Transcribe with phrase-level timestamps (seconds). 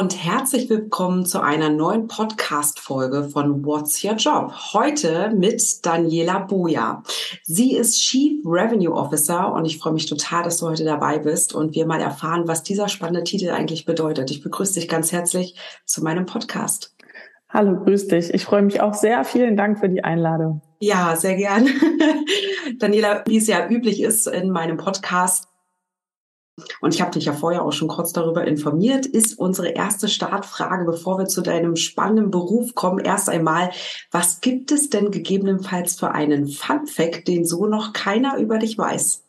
[0.00, 4.50] Und herzlich willkommen zu einer neuen Podcast-Folge von What's Your Job?
[4.72, 7.02] Heute mit Daniela Boja.
[7.42, 11.54] Sie ist Chief Revenue Officer und ich freue mich total, dass du heute dabei bist
[11.54, 14.30] und wir mal erfahren, was dieser spannende Titel eigentlich bedeutet.
[14.30, 16.96] Ich begrüße dich ganz herzlich zu meinem Podcast.
[17.50, 18.32] Hallo, grüß dich.
[18.32, 19.22] Ich freue mich auch sehr.
[19.24, 20.62] Vielen Dank für die Einladung.
[20.78, 21.68] Ja, sehr gern.
[22.78, 25.49] Daniela, wie es ja üblich ist in meinem Podcast,
[26.80, 30.84] und ich habe dich ja vorher auch schon kurz darüber informiert, ist unsere erste Startfrage,
[30.84, 33.70] bevor wir zu deinem spannenden Beruf kommen, erst einmal,
[34.10, 38.76] was gibt es denn gegebenenfalls für einen Fun Fact, den so noch keiner über dich
[38.76, 39.24] weiß?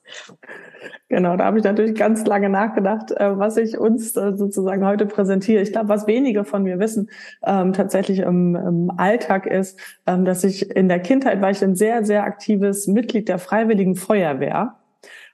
[1.09, 5.05] Genau, da habe ich natürlich ganz lange nachgedacht, äh, was ich uns äh, sozusagen heute
[5.05, 5.61] präsentiere.
[5.61, 7.09] Ich glaube, was wenige von mir wissen,
[7.43, 11.75] ähm, tatsächlich im, im Alltag ist, ähm, dass ich in der Kindheit war ich ein
[11.75, 14.77] sehr, sehr aktives Mitglied der Freiwilligen Feuerwehr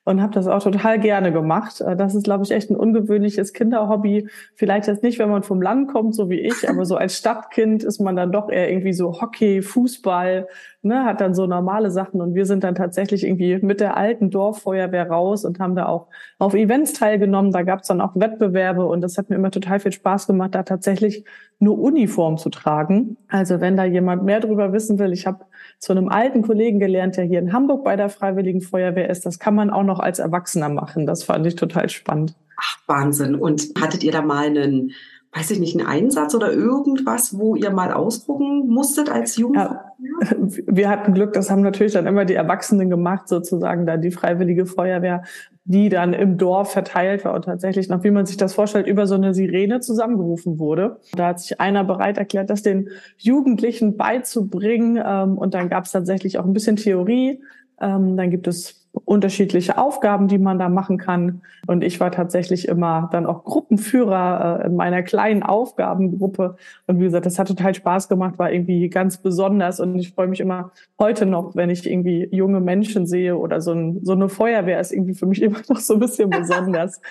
[0.07, 1.81] und habe das auch total gerne gemacht.
[1.81, 4.29] Äh, das ist, glaube ich, echt ein ungewöhnliches Kinderhobby.
[4.55, 7.83] Vielleicht jetzt nicht, wenn man vom Land kommt, so wie ich, aber so als Stadtkind
[7.83, 10.47] ist man dann doch eher irgendwie so Hockey, Fußball,
[10.87, 12.21] ne, hat dann so normale Sachen.
[12.21, 16.07] Und wir sind dann tatsächlich irgendwie mit der alten Dorffeuerwehr raus und haben da auch
[16.39, 17.51] auf Events teilgenommen.
[17.51, 20.55] Da gab es dann auch Wettbewerbe und das hat mir immer total viel Spaß gemacht,
[20.55, 21.23] da tatsächlich
[21.59, 23.17] nur Uniform zu tragen.
[23.27, 25.45] Also wenn da jemand mehr darüber wissen will, ich habe
[25.79, 29.25] zu einem alten Kollegen gelernt, der hier in Hamburg bei der Freiwilligen Feuerwehr ist.
[29.25, 31.05] Das kann man auch noch als Erwachsener machen.
[31.05, 32.35] Das fand ich total spannend.
[32.59, 33.35] Ach, Wahnsinn.
[33.35, 34.91] Und hattet ihr da mal einen,
[35.33, 39.79] weiß ich nicht, einen Einsatz oder irgendwas, wo ihr mal ausdrucken musstet als Jugendliche?
[39.99, 44.11] Ja, wir hatten Glück, das haben natürlich dann immer die Erwachsenen gemacht, sozusagen da die
[44.11, 45.23] Freiwillige Feuerwehr
[45.69, 49.05] die dann im Dorf verteilt war und tatsächlich noch, wie man sich das vorstellt, über
[49.05, 51.01] so eine Sirene zusammengerufen wurde.
[51.13, 54.97] Da hat sich einer bereit erklärt, das den Jugendlichen beizubringen.
[55.05, 57.41] Ähm, und dann gab es tatsächlich auch ein bisschen Theorie.
[57.81, 61.41] Ähm, dann gibt es unterschiedliche Aufgaben, die man da machen kann.
[61.67, 66.55] Und ich war tatsächlich immer dann auch Gruppenführer äh, in meiner kleinen Aufgabengruppe.
[66.87, 69.79] Und wie gesagt, das hat total Spaß gemacht, war irgendwie ganz besonders.
[69.79, 73.71] Und ich freue mich immer heute noch, wenn ich irgendwie junge Menschen sehe oder so,
[73.71, 77.01] ein, so eine Feuerwehr ist irgendwie für mich immer noch so ein bisschen besonders.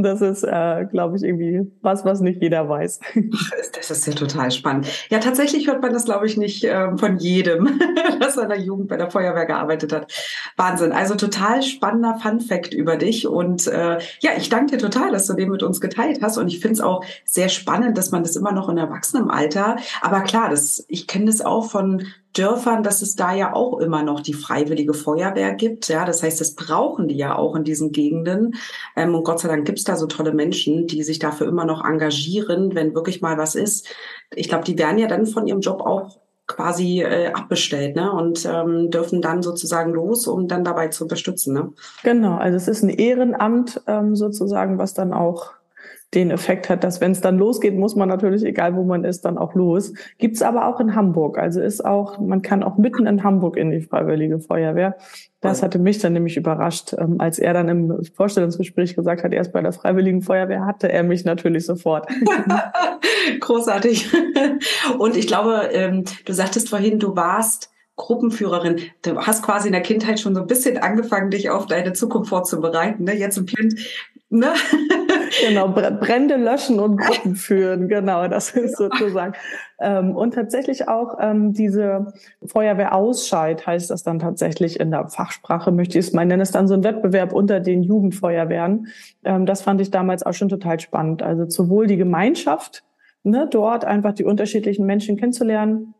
[0.00, 3.00] Das ist, äh, glaube ich, irgendwie was, was nicht jeder weiß.
[3.74, 4.86] Das ist ja total spannend.
[5.10, 7.80] Ja, tatsächlich hört man das, glaube ich, nicht äh, von jedem,
[8.20, 10.12] dass er in der Jugend bei der Feuerwehr gearbeitet hat.
[10.56, 10.92] Wahnsinn.
[10.92, 13.26] Also total spannender Fun Fact über dich.
[13.26, 16.38] Und äh, ja, ich danke dir total, dass du den mit uns geteilt hast.
[16.38, 19.76] Und ich finde es auch sehr spannend, dass man das immer noch in Erwachsenenalter.
[20.00, 22.06] Aber klar, das, ich kenne das auch von
[22.38, 25.88] Dörfern, dass es da ja auch immer noch die freiwillige Feuerwehr gibt.
[25.88, 28.54] Ja, das heißt, das brauchen die ja auch in diesen Gegenden.
[28.96, 31.64] Ähm, und Gott sei Dank gibt es da so tolle Menschen, die sich dafür immer
[31.64, 33.88] noch engagieren, wenn wirklich mal was ist.
[34.34, 38.10] Ich glaube, die werden ja dann von ihrem Job auch quasi äh, abbestellt ne?
[38.10, 41.52] und ähm, dürfen dann sozusagen los, um dann dabei zu unterstützen.
[41.52, 41.72] Ne?
[42.02, 45.57] Genau, also es ist ein Ehrenamt ähm, sozusagen, was dann auch
[46.14, 49.26] den Effekt hat, dass wenn es dann losgeht, muss man natürlich, egal wo man ist,
[49.26, 49.92] dann auch los.
[50.16, 51.36] Gibt's aber auch in Hamburg.
[51.36, 54.96] Also ist auch, man kann auch mitten in Hamburg in die Freiwillige Feuerwehr.
[55.42, 59.42] Das hatte mich dann nämlich überrascht, ähm, als er dann im Vorstellungsgespräch gesagt hat, er
[59.42, 62.08] ist bei der Freiwilligen Feuerwehr, hatte er mich natürlich sofort.
[63.40, 64.10] Großartig.
[64.98, 68.80] Und ich glaube, ähm, du sagtest vorhin, du warst Gruppenführerin.
[69.02, 72.30] Du hast quasi in der Kindheit schon so ein bisschen angefangen, dich auf deine Zukunft
[72.30, 73.04] vorzubereiten.
[73.04, 73.14] Ne?
[73.14, 73.74] Jetzt im Kind
[74.30, 74.52] Ne?
[75.46, 79.34] Genau, Brände löschen und Gruppen führen, genau, das ist sozusagen.
[79.80, 82.12] Ähm, und tatsächlich auch ähm, diese
[82.44, 86.68] Feuerwehrausscheid heißt das dann tatsächlich in der Fachsprache, möchte ich es mal nennen, ist dann
[86.68, 88.88] so ein Wettbewerb unter den Jugendfeuerwehren.
[89.24, 91.22] Ähm, das fand ich damals auch schon total spannend.
[91.22, 92.84] Also sowohl die Gemeinschaft,
[93.22, 95.94] ne, dort einfach die unterschiedlichen Menschen kennenzulernen,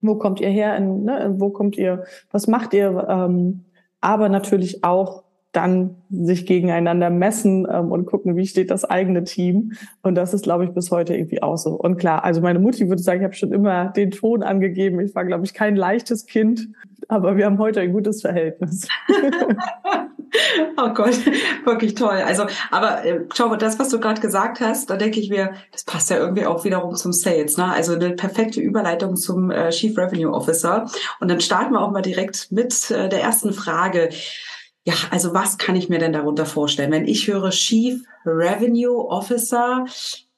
[0.00, 3.64] wo kommt ihr her, in, ne, wo kommt ihr, was macht ihr, ähm,
[4.00, 5.22] aber natürlich auch
[5.52, 9.72] dann sich gegeneinander messen ähm, und gucken, wie steht das eigene Team.
[10.02, 11.74] Und das ist, glaube ich, bis heute irgendwie auch so.
[11.74, 14.98] Und klar, also meine Mutti würde sagen, ich habe schon immer den Ton angegeben.
[15.00, 16.68] Ich war, glaube ich, kein leichtes Kind,
[17.08, 18.88] aber wir haben heute ein gutes Verhältnis.
[20.78, 21.18] oh Gott,
[21.64, 22.22] wirklich toll.
[22.26, 25.52] Also, aber äh, schau mal, das, was du gerade gesagt hast, da denke ich mir,
[25.70, 27.58] das passt ja irgendwie auch wiederum zum Sales.
[27.58, 27.70] Ne?
[27.70, 30.86] Also eine perfekte Überleitung zum äh, Chief Revenue Officer.
[31.20, 34.08] Und dann starten wir auch mal direkt mit äh, der ersten Frage.
[34.84, 36.90] Ja, also was kann ich mir denn darunter vorstellen?
[36.90, 39.84] Wenn ich höre Chief Revenue Officer,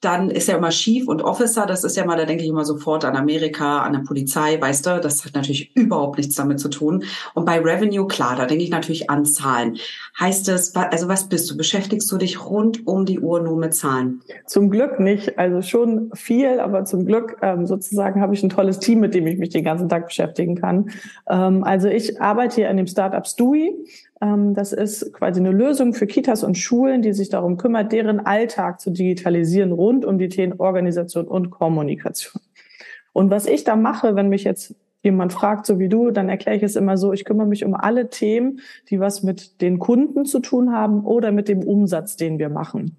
[0.01, 2.63] dann ist ja immer Chief und Officer, das ist ja mal, da denke ich immer
[2.63, 6.69] sofort an Amerika, an der Polizei, weißt du, das hat natürlich überhaupt nichts damit zu
[6.69, 7.03] tun.
[7.33, 9.77] Und bei Revenue, klar, da denke ich natürlich an Zahlen.
[10.19, 11.57] Heißt es, also was bist du?
[11.57, 14.21] Beschäftigst du dich rund um die Uhr nur mit Zahlen?
[14.45, 18.77] Zum Glück nicht, also schon viel, aber zum Glück ähm, sozusagen habe ich ein tolles
[18.77, 20.91] Team, mit dem ich mich den ganzen Tag beschäftigen kann.
[21.27, 23.73] Ähm, also ich arbeite hier an dem Startup Stui.
[24.21, 28.19] Ähm, das ist quasi eine Lösung für Kitas und Schulen, die sich darum kümmert, deren
[28.19, 32.41] Alltag zu digitalisieren rund um die Themen Organisation und Kommunikation.
[33.13, 36.57] Und was ich da mache, wenn mich jetzt jemand fragt, so wie du, dann erkläre
[36.57, 38.59] ich es immer so, ich kümmere mich um alle Themen,
[38.89, 42.97] die was mit den Kunden zu tun haben oder mit dem Umsatz, den wir machen.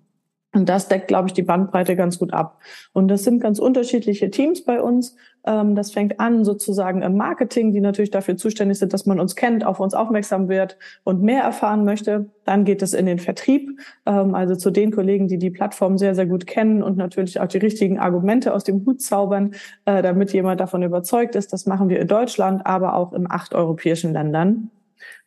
[0.56, 2.60] Und das deckt, glaube ich, die Bandbreite ganz gut ab.
[2.94, 5.14] Und das sind ganz unterschiedliche Teams bei uns.
[5.44, 9.36] Ähm, das fängt an sozusagen im Marketing, die natürlich dafür zuständig sind, dass man uns
[9.36, 12.30] kennt, auf uns aufmerksam wird und mehr erfahren möchte.
[12.46, 16.14] Dann geht es in den Vertrieb, ähm, also zu den Kollegen, die die Plattform sehr,
[16.14, 19.52] sehr gut kennen und natürlich auch die richtigen Argumente aus dem Hut zaubern,
[19.84, 21.52] äh, damit jemand davon überzeugt ist.
[21.52, 24.70] Das machen wir in Deutschland, aber auch in acht europäischen Ländern.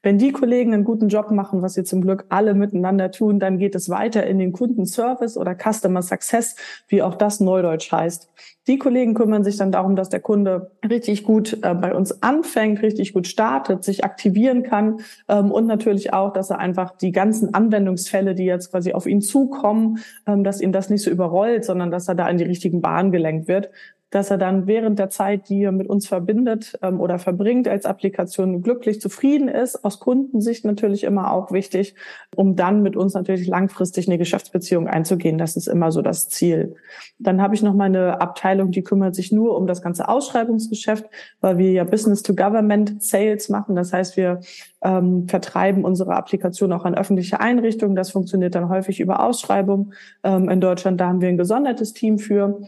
[0.01, 3.57] Wenn die Kollegen einen guten Job machen, was sie zum Glück alle miteinander tun, dann
[3.57, 6.55] geht es weiter in den Kundenservice oder Customer Success,
[6.87, 8.29] wie auch das Neudeutsch heißt.
[8.67, 12.81] Die Kollegen kümmern sich dann darum, dass der Kunde richtig gut äh, bei uns anfängt,
[12.81, 17.53] richtig gut startet, sich aktivieren kann ähm, und natürlich auch, dass er einfach die ganzen
[17.53, 21.91] Anwendungsfälle, die jetzt quasi auf ihn zukommen, ähm, dass ihn das nicht so überrollt, sondern
[21.91, 23.69] dass er da in die richtigen Bahnen gelenkt wird
[24.11, 27.85] dass er dann während der Zeit, die er mit uns verbindet ähm, oder verbringt als
[27.85, 29.83] Applikation, glücklich zufrieden ist.
[29.85, 31.95] Aus Kundensicht natürlich immer auch wichtig,
[32.35, 35.37] um dann mit uns natürlich langfristig eine Geschäftsbeziehung einzugehen.
[35.37, 36.75] Das ist immer so das Ziel.
[37.19, 41.05] Dann habe ich noch mal eine Abteilung, die kümmert sich nur um das ganze Ausschreibungsgeschäft,
[41.41, 43.75] weil wir ja Business to Government Sales machen.
[43.75, 44.39] Das heißt, wir
[44.81, 47.95] ähm, vertreiben unsere Applikation auch an öffentliche Einrichtungen.
[47.95, 49.93] Das funktioniert dann häufig über Ausschreibung.
[50.23, 52.59] Ähm, in Deutschland, da haben wir ein gesondertes Team für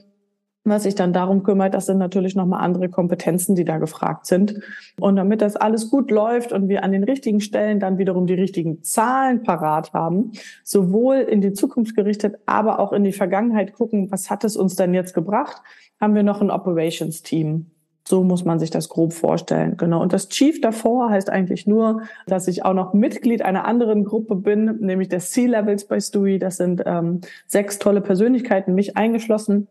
[0.63, 4.59] was sich dann darum kümmert, das sind natürlich nochmal andere Kompetenzen, die da gefragt sind.
[4.99, 8.35] Und damit das alles gut läuft und wir an den richtigen Stellen dann wiederum die
[8.35, 10.31] richtigen Zahlen parat haben,
[10.63, 14.75] sowohl in die Zukunft gerichtet, aber auch in die Vergangenheit gucken, was hat es uns
[14.75, 15.61] denn jetzt gebracht,
[15.99, 17.65] haben wir noch ein Operations-Team.
[18.07, 19.77] So muss man sich das grob vorstellen.
[19.77, 20.01] Genau.
[20.01, 24.35] Und das Chief davor heißt eigentlich nur, dass ich auch noch Mitglied einer anderen Gruppe
[24.35, 26.39] bin, nämlich der C-Levels bei Stewie.
[26.39, 29.67] Das sind ähm, sechs tolle Persönlichkeiten, mich eingeschlossen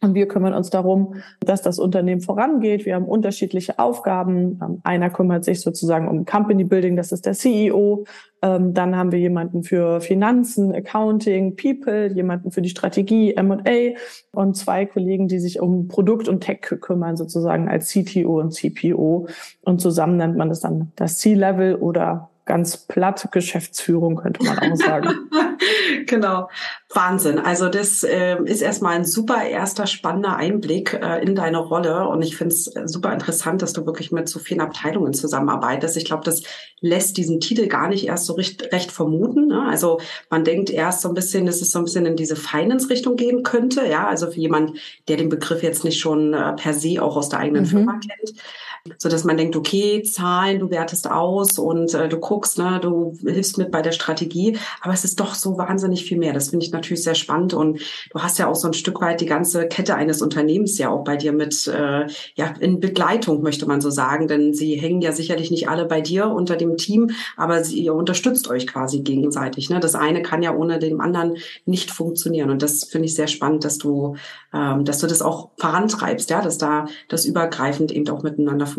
[0.00, 2.86] und wir kümmern uns darum, dass das Unternehmen vorangeht.
[2.86, 4.60] Wir haben unterschiedliche Aufgaben.
[4.62, 8.04] Ähm, einer kümmert sich sozusagen um Company Building, das ist der CEO.
[8.40, 13.96] Ähm, dann haben wir jemanden für Finanzen, Accounting, People, jemanden für die Strategie, M&A
[14.30, 19.26] und zwei Kollegen, die sich um Produkt und Tech kümmern, sozusagen als CTO und CPO.
[19.62, 24.76] Und zusammen nennt man das dann das C-Level oder ganz platt Geschäftsführung, könnte man auch
[24.76, 25.30] sagen.
[26.06, 26.48] genau.
[26.92, 27.38] Wahnsinn.
[27.38, 32.08] Also das äh, ist erstmal ein super erster spannender Einblick äh, in deine Rolle.
[32.08, 35.98] Und ich finde es äh, super interessant, dass du wirklich mit so vielen Abteilungen zusammenarbeitest.
[35.98, 36.42] Ich glaube, das
[36.80, 39.48] lässt diesen Titel gar nicht erst so recht, recht vermuten.
[39.48, 39.66] Ne?
[39.68, 43.16] Also man denkt erst so ein bisschen, dass es so ein bisschen in diese Finance-Richtung
[43.16, 43.86] gehen könnte.
[43.86, 44.78] Ja, also für jemand,
[45.08, 47.68] der den Begriff jetzt nicht schon äh, per se auch aus der eigenen mhm.
[47.68, 48.32] Firma kennt
[48.98, 53.16] so dass man denkt, okay, Zahlen, du wertest aus und äh, du guckst, ne, du
[53.22, 56.32] hilfst mit bei der Strategie, aber es ist doch so wahnsinnig viel mehr.
[56.32, 57.80] Das finde ich natürlich sehr spannend und
[58.10, 61.04] du hast ja auch so ein Stück weit die ganze Kette eines Unternehmens ja auch
[61.04, 65.12] bei dir mit, äh, ja, in Begleitung möchte man so sagen, denn sie hängen ja
[65.12, 69.70] sicherlich nicht alle bei dir unter dem Team, aber sie, ihr unterstützt euch quasi gegenseitig.
[69.70, 69.80] Ne?
[69.80, 73.64] Das eine kann ja ohne dem anderen nicht funktionieren und das finde ich sehr spannend,
[73.64, 74.16] dass du,
[74.52, 78.77] ähm, dass du das auch vorantreibst, ja, dass da das übergreifend eben auch miteinander funktioniert.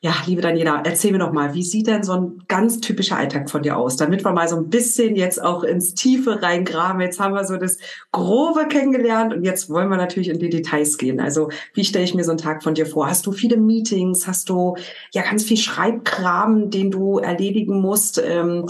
[0.00, 3.50] Ja, liebe Daniela, erzähl mir doch mal, wie sieht denn so ein ganz typischer Alltag
[3.50, 7.00] von dir aus, damit wir mal so ein bisschen jetzt auch ins Tiefe reingraben.
[7.00, 7.78] Jetzt haben wir so das
[8.12, 11.20] Grobe kennengelernt und jetzt wollen wir natürlich in die Details gehen.
[11.20, 13.08] Also wie stelle ich mir so einen Tag von dir vor?
[13.08, 14.26] Hast du viele Meetings?
[14.26, 14.76] Hast du
[15.12, 18.22] ja ganz viel Schreibkram, den du erledigen musst?
[18.24, 18.66] Ähm,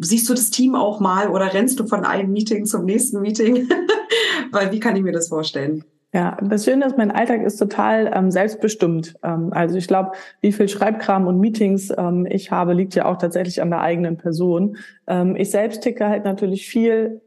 [0.00, 3.68] siehst du das Team auch mal oder rennst du von einem Meeting zum nächsten Meeting?
[4.50, 5.84] Weil wie kann ich mir das vorstellen?
[6.14, 9.14] Ja, das Schöne ist, mein Alltag ist total ähm, selbstbestimmt.
[9.22, 13.16] Ähm, also ich glaube, wie viel Schreibkram und Meetings ähm, ich habe, liegt ja auch
[13.16, 14.76] tatsächlich an der eigenen Person.
[15.06, 17.22] Ähm, ich selbst ticke halt natürlich viel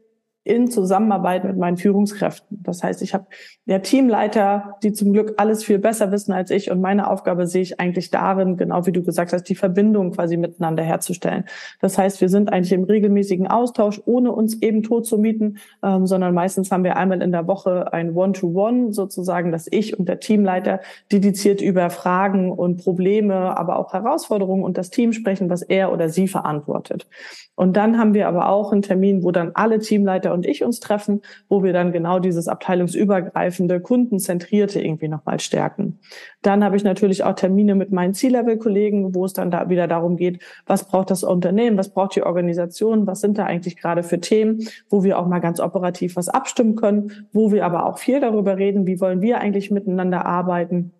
[0.46, 2.62] in Zusammenarbeit mit meinen Führungskräften.
[2.62, 3.26] Das heißt, ich habe
[3.66, 6.70] ja Teamleiter, die zum Glück alles viel besser wissen als ich.
[6.70, 10.36] Und meine Aufgabe sehe ich eigentlich darin, genau wie du gesagt hast, die Verbindung quasi
[10.36, 11.44] miteinander herzustellen.
[11.80, 16.06] Das heißt, wir sind eigentlich im regelmäßigen Austausch, ohne uns eben tot zu mieten, ähm,
[16.06, 20.08] sondern meistens haben wir einmal in der Woche ein One-to-One -One sozusagen, dass ich und
[20.08, 25.62] der Teamleiter dediziert über Fragen und Probleme, aber auch Herausforderungen und das Team sprechen, was
[25.62, 27.08] er oder sie verantwortet.
[27.56, 30.78] Und dann haben wir aber auch einen Termin, wo dann alle Teamleiter und ich uns
[30.78, 35.98] treffen, wo wir dann genau dieses abteilungsübergreifende, kundenzentrierte irgendwie nochmal stärken.
[36.42, 40.16] Dann habe ich natürlich auch Termine mit meinen C-Level-Kollegen, wo es dann da wieder darum
[40.16, 44.20] geht, was braucht das Unternehmen, was braucht die Organisation, was sind da eigentlich gerade für
[44.20, 48.20] Themen, wo wir auch mal ganz operativ was abstimmen können, wo wir aber auch viel
[48.20, 50.92] darüber reden, wie wollen wir eigentlich miteinander arbeiten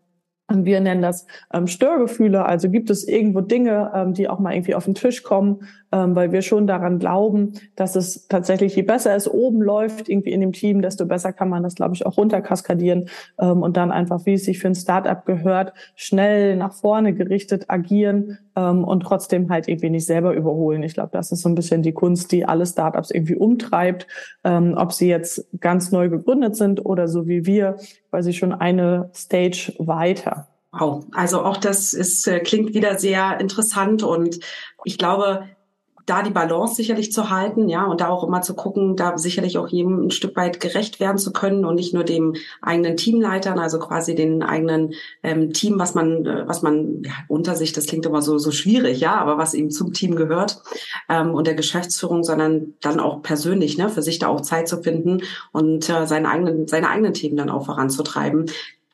[0.49, 2.45] wir nennen das ähm, Störgefühle.
[2.45, 6.15] Also gibt es irgendwo Dinge, ähm, die auch mal irgendwie auf den Tisch kommen, ähm,
[6.15, 10.41] weil wir schon daran glauben, dass es tatsächlich, je besser es oben läuft, irgendwie in
[10.41, 13.09] dem Team, desto besser kann man das, glaube ich, auch runterkaskadieren
[13.41, 17.65] ähm, und dann einfach, wie es sich für ein Startup gehört, schnell nach vorne gerichtet
[17.69, 20.83] agieren ähm, und trotzdem halt irgendwie nicht selber überholen.
[20.85, 24.07] Ich glaube, das ist so ein bisschen die Kunst, die alle Startups irgendwie umtreibt,
[24.45, 27.77] ähm, ob sie jetzt ganz neu gegründet sind oder so wie wir,
[28.11, 30.49] quasi schon eine Stage weiter.
[30.73, 34.41] Wow, also auch das ist, äh, klingt wieder sehr interessant und
[34.85, 35.49] ich glaube,
[36.07, 39.59] da die Balance sicherlich zu halten, ja, und da auch immer zu gucken, da sicherlich
[39.59, 43.59] auch jedem ein Stück weit gerecht werden zu können und nicht nur dem eigenen Teamleitern,
[43.59, 44.95] also quasi den eigenen
[45.25, 48.53] ähm, Team, was man, äh, was man ja, unter sich, das klingt immer so so
[48.53, 50.63] schwierig, ja, aber was eben zum Team gehört
[51.09, 54.83] ähm, und der Geschäftsführung, sondern dann auch persönlich, ne, für sich da auch Zeit zu
[54.83, 58.47] finden und äh, seine eigenen seine eigenen Themen dann auch voranzutreiben.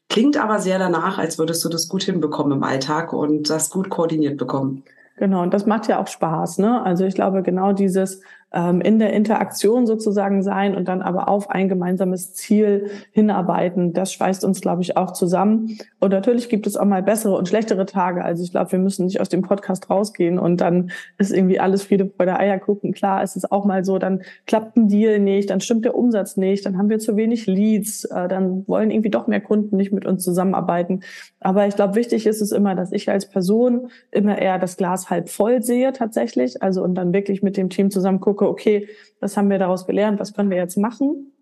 [0.09, 3.91] Klingt aber sehr danach, als würdest du das gut hinbekommen im Alltag und das gut
[3.91, 4.85] koordiniert bekommen.
[5.17, 6.59] Genau, und das macht ja auch Spaß.
[6.59, 6.83] Ne?
[6.83, 8.23] Also ich glaube, genau dieses
[8.55, 13.95] in der Interaktion sozusagen sein und dann aber auf ein gemeinsames Ziel hinarbeiten.
[13.95, 15.79] Das schweißt uns, glaube ich, auch zusammen.
[16.01, 18.25] Und natürlich gibt es auch mal bessere und schlechtere Tage.
[18.25, 21.85] Also ich glaube, wir müssen nicht aus dem Podcast rausgehen und dann ist irgendwie alles
[21.85, 22.93] Friede bei der Eier gucken.
[22.93, 26.37] Klar, es ist auch mal so, dann klappt ein Deal nicht, dann stimmt der Umsatz
[26.37, 29.93] nicht, dann haben wir zu wenig Leads, äh, dann wollen irgendwie doch mehr Kunden nicht
[29.93, 31.01] mit uns zusammenarbeiten.
[31.41, 35.11] Aber ich glaube, wichtig ist es immer, dass ich als Person immer eher das Glas
[35.11, 36.63] halb voll sehe tatsächlich.
[36.63, 38.89] Also und dann wirklich mit dem Team zusammen gucke, gucke, okay,
[39.21, 41.33] was haben wir daraus gelernt, was können wir jetzt machen?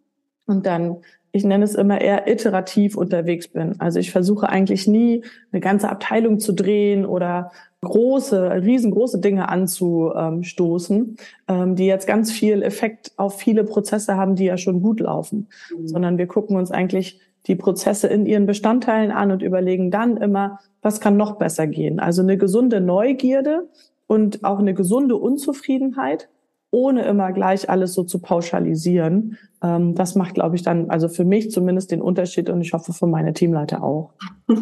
[0.46, 0.98] Und dann,
[1.32, 3.80] ich nenne es immer eher iterativ unterwegs bin.
[3.80, 7.52] Also ich versuche eigentlich nie eine ganze Abteilung zu drehen oder
[7.82, 11.16] große, riesengroße Dinge anzustoßen,
[11.48, 15.48] ähm, die jetzt ganz viel Effekt auf viele Prozesse haben, die ja schon gut laufen.
[15.74, 15.88] Mhm.
[15.88, 20.58] Sondern wir gucken uns eigentlich die Prozesse in ihren Bestandteilen an und überlegen dann immer,
[20.82, 22.00] was kann noch besser gehen.
[22.00, 23.68] Also eine gesunde Neugierde
[24.06, 26.28] und auch eine gesunde Unzufriedenheit
[26.70, 29.38] ohne immer gleich alles so zu pauschalisieren.
[29.62, 32.92] Ähm, das macht, glaube ich, dann, also für mich zumindest den Unterschied und ich hoffe
[32.92, 34.12] für meine Teamleiter auch.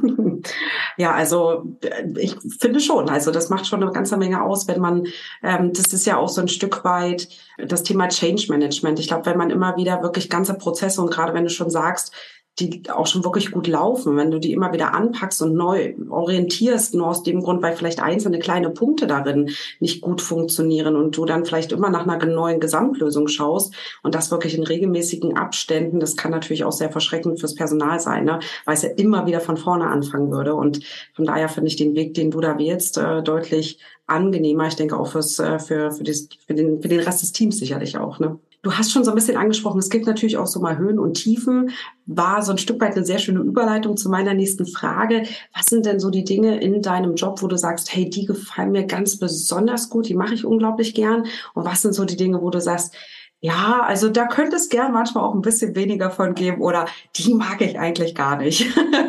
[0.97, 4.81] ja, also äh, ich finde schon, also das macht schon eine ganze Menge aus, wenn
[4.81, 5.07] man,
[5.43, 8.99] ähm, das ist ja auch so ein Stück weit das Thema Change Management.
[8.99, 12.13] Ich glaube, wenn man immer wieder wirklich ganze Prozesse und gerade wenn du schon sagst,
[12.61, 16.95] die auch schon wirklich gut laufen, wenn du die immer wieder anpackst und neu orientierst,
[16.95, 19.51] nur aus dem Grund, weil vielleicht einzelne kleine Punkte darin
[19.81, 24.31] nicht gut funktionieren und du dann vielleicht immer nach einer neuen Gesamtlösung schaust und das
[24.31, 28.41] wirklich in regelmäßigen Abständen, das kann natürlich auch sehr verschreckend fürs Personal sein, ne?
[28.65, 30.81] weil es ja immer wieder von vorne anfangen würde und
[31.15, 34.67] von daher finde ich den Weg, den du da wählst, äh, deutlich angenehmer.
[34.67, 37.59] Ich denke auch fürs, äh, für, für, das, für, den, für den Rest des Teams
[37.59, 38.19] sicherlich auch.
[38.19, 38.39] Ne?
[38.63, 41.15] Du hast schon so ein bisschen angesprochen, es gibt natürlich auch so mal Höhen und
[41.15, 41.71] Tiefen.
[42.07, 45.23] War so ein Stück weit eine sehr schöne Überleitung zu meiner nächsten Frage.
[45.55, 48.73] Was sind denn so die Dinge in deinem Job, wo du sagst, hey, die gefallen
[48.73, 51.27] mir ganz besonders gut, die mache ich unglaublich gern?
[51.55, 52.95] Und was sind so die Dinge, wo du sagst,
[53.41, 56.87] ja, also da könnte es gern manchmal auch ein bisschen weniger von geben oder
[57.17, 58.67] die mag ich eigentlich gar nicht.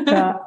[0.07, 0.41] ja,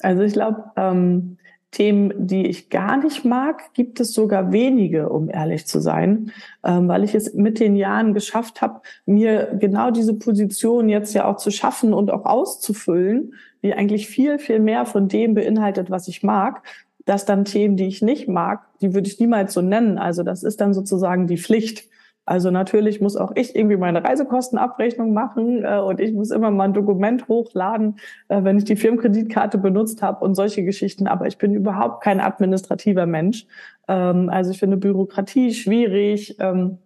[0.00, 1.38] also ich glaube, ähm,
[1.74, 6.30] Themen, die ich gar nicht mag, gibt es sogar wenige, um ehrlich zu sein,
[6.64, 11.26] ähm, weil ich es mit den Jahren geschafft habe, mir genau diese Position jetzt ja
[11.26, 16.06] auch zu schaffen und auch auszufüllen, die eigentlich viel, viel mehr von dem beinhaltet, was
[16.06, 16.62] ich mag,
[17.06, 19.98] dass dann Themen, die ich nicht mag, die würde ich niemals so nennen.
[19.98, 21.88] Also das ist dann sozusagen die Pflicht.
[22.26, 26.64] Also natürlich muss auch ich irgendwie meine Reisekostenabrechnung machen äh, und ich muss immer mal
[26.64, 27.96] ein Dokument hochladen,
[28.28, 31.06] äh, wenn ich die Firmenkreditkarte benutzt habe und solche Geschichten.
[31.06, 33.46] Aber ich bin überhaupt kein administrativer Mensch.
[33.88, 36.36] Ähm, also ich finde Bürokratie schwierig.
[36.40, 36.78] Ähm,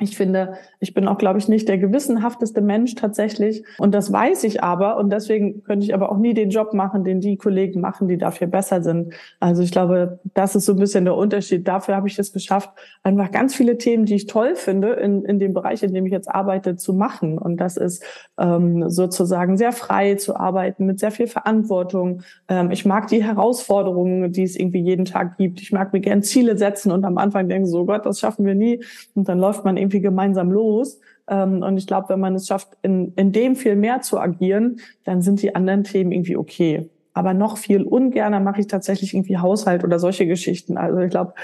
[0.00, 3.62] ich finde, ich bin auch, glaube ich, nicht der gewissenhafteste Mensch tatsächlich.
[3.78, 4.96] Und das weiß ich aber.
[4.96, 8.16] Und deswegen könnte ich aber auch nie den Job machen, den die Kollegen machen, die
[8.16, 9.12] dafür besser sind.
[9.40, 11.68] Also ich glaube, das ist so ein bisschen der Unterschied.
[11.68, 12.70] Dafür habe ich es geschafft,
[13.02, 16.12] einfach ganz viele Themen, die ich toll finde, in, in dem Bereich, in dem ich
[16.12, 17.36] jetzt arbeite, zu machen.
[17.36, 18.02] Und das ist
[18.38, 22.22] ähm, sozusagen sehr frei zu arbeiten, mit sehr viel Verantwortung.
[22.48, 25.60] Ähm, ich mag die Herausforderungen, die es irgendwie jeden Tag gibt.
[25.60, 28.54] Ich mag mir gern Ziele setzen und am Anfang denken, so Gott, das schaffen wir
[28.54, 28.82] nie.
[29.14, 31.00] Und dann läuft man eben irgendwie gemeinsam los.
[31.28, 34.80] Ähm, und ich glaube, wenn man es schafft, in, in dem viel mehr zu agieren,
[35.04, 36.88] dann sind die anderen Themen irgendwie okay.
[37.12, 40.76] Aber noch viel ungerner mache ich tatsächlich irgendwie Haushalt oder solche Geschichten.
[40.76, 41.34] Also ich glaube,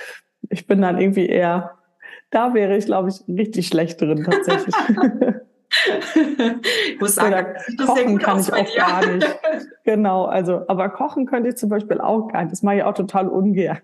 [0.48, 1.72] ich bin dann irgendwie eher,
[2.30, 4.74] da wäre ich, glaube ich, richtig schlecht drin tatsächlich.
[6.92, 7.46] ich muss sagen,
[7.84, 9.40] kochen kann ich auch gar nicht.
[9.84, 12.52] Genau, also, aber kochen könnte ich zum Beispiel auch gar nicht.
[12.52, 13.80] Das mache ich auch total ungern.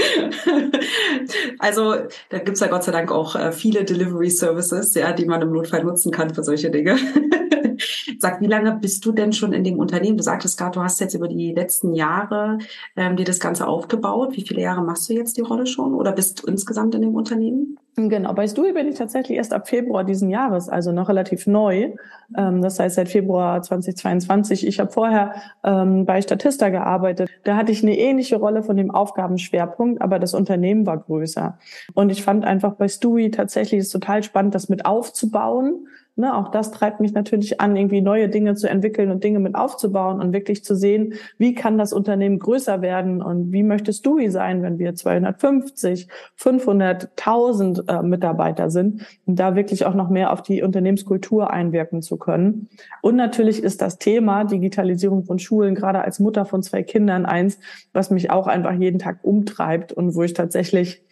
[1.58, 1.94] also
[2.28, 5.52] da gibt's ja Gott sei Dank auch äh, viele Delivery Services, ja, die man im
[5.52, 6.96] Notfall nutzen kann für solche Dinge.
[8.18, 10.18] Sag, wie lange bist du denn schon in dem Unternehmen?
[10.18, 12.58] Du sagtest gerade, du hast jetzt über die letzten Jahre
[12.96, 14.36] ähm, dir das Ganze aufgebaut.
[14.36, 17.14] Wie viele Jahre machst du jetzt die Rolle schon oder bist du insgesamt in dem
[17.14, 17.78] Unternehmen?
[18.08, 21.92] Genau, bei Stui bin ich tatsächlich erst ab Februar diesen Jahres, also noch relativ neu.
[22.36, 24.66] Ähm, das heißt seit Februar 2022.
[24.66, 27.30] Ich habe vorher ähm, bei Statista gearbeitet.
[27.44, 31.58] Da hatte ich eine ähnliche Rolle von dem Aufgabenschwerpunkt, aber das Unternehmen war größer.
[31.94, 35.86] Und ich fand einfach bei Stui tatsächlich es total spannend, das mit aufzubauen
[36.20, 39.54] Ne, auch das treibt mich natürlich an, irgendwie neue Dinge zu entwickeln und Dinge mit
[39.54, 44.20] aufzubauen und wirklich zu sehen, wie kann das Unternehmen größer werden und wie möchtest du
[44.28, 50.30] sein, wenn wir 250, 500, 1000 äh, Mitarbeiter sind und da wirklich auch noch mehr
[50.34, 52.68] auf die Unternehmenskultur einwirken zu können.
[53.00, 57.58] Und natürlich ist das Thema Digitalisierung von Schulen gerade als Mutter von zwei Kindern eins,
[57.94, 61.02] was mich auch einfach jeden Tag umtreibt und wo ich tatsächlich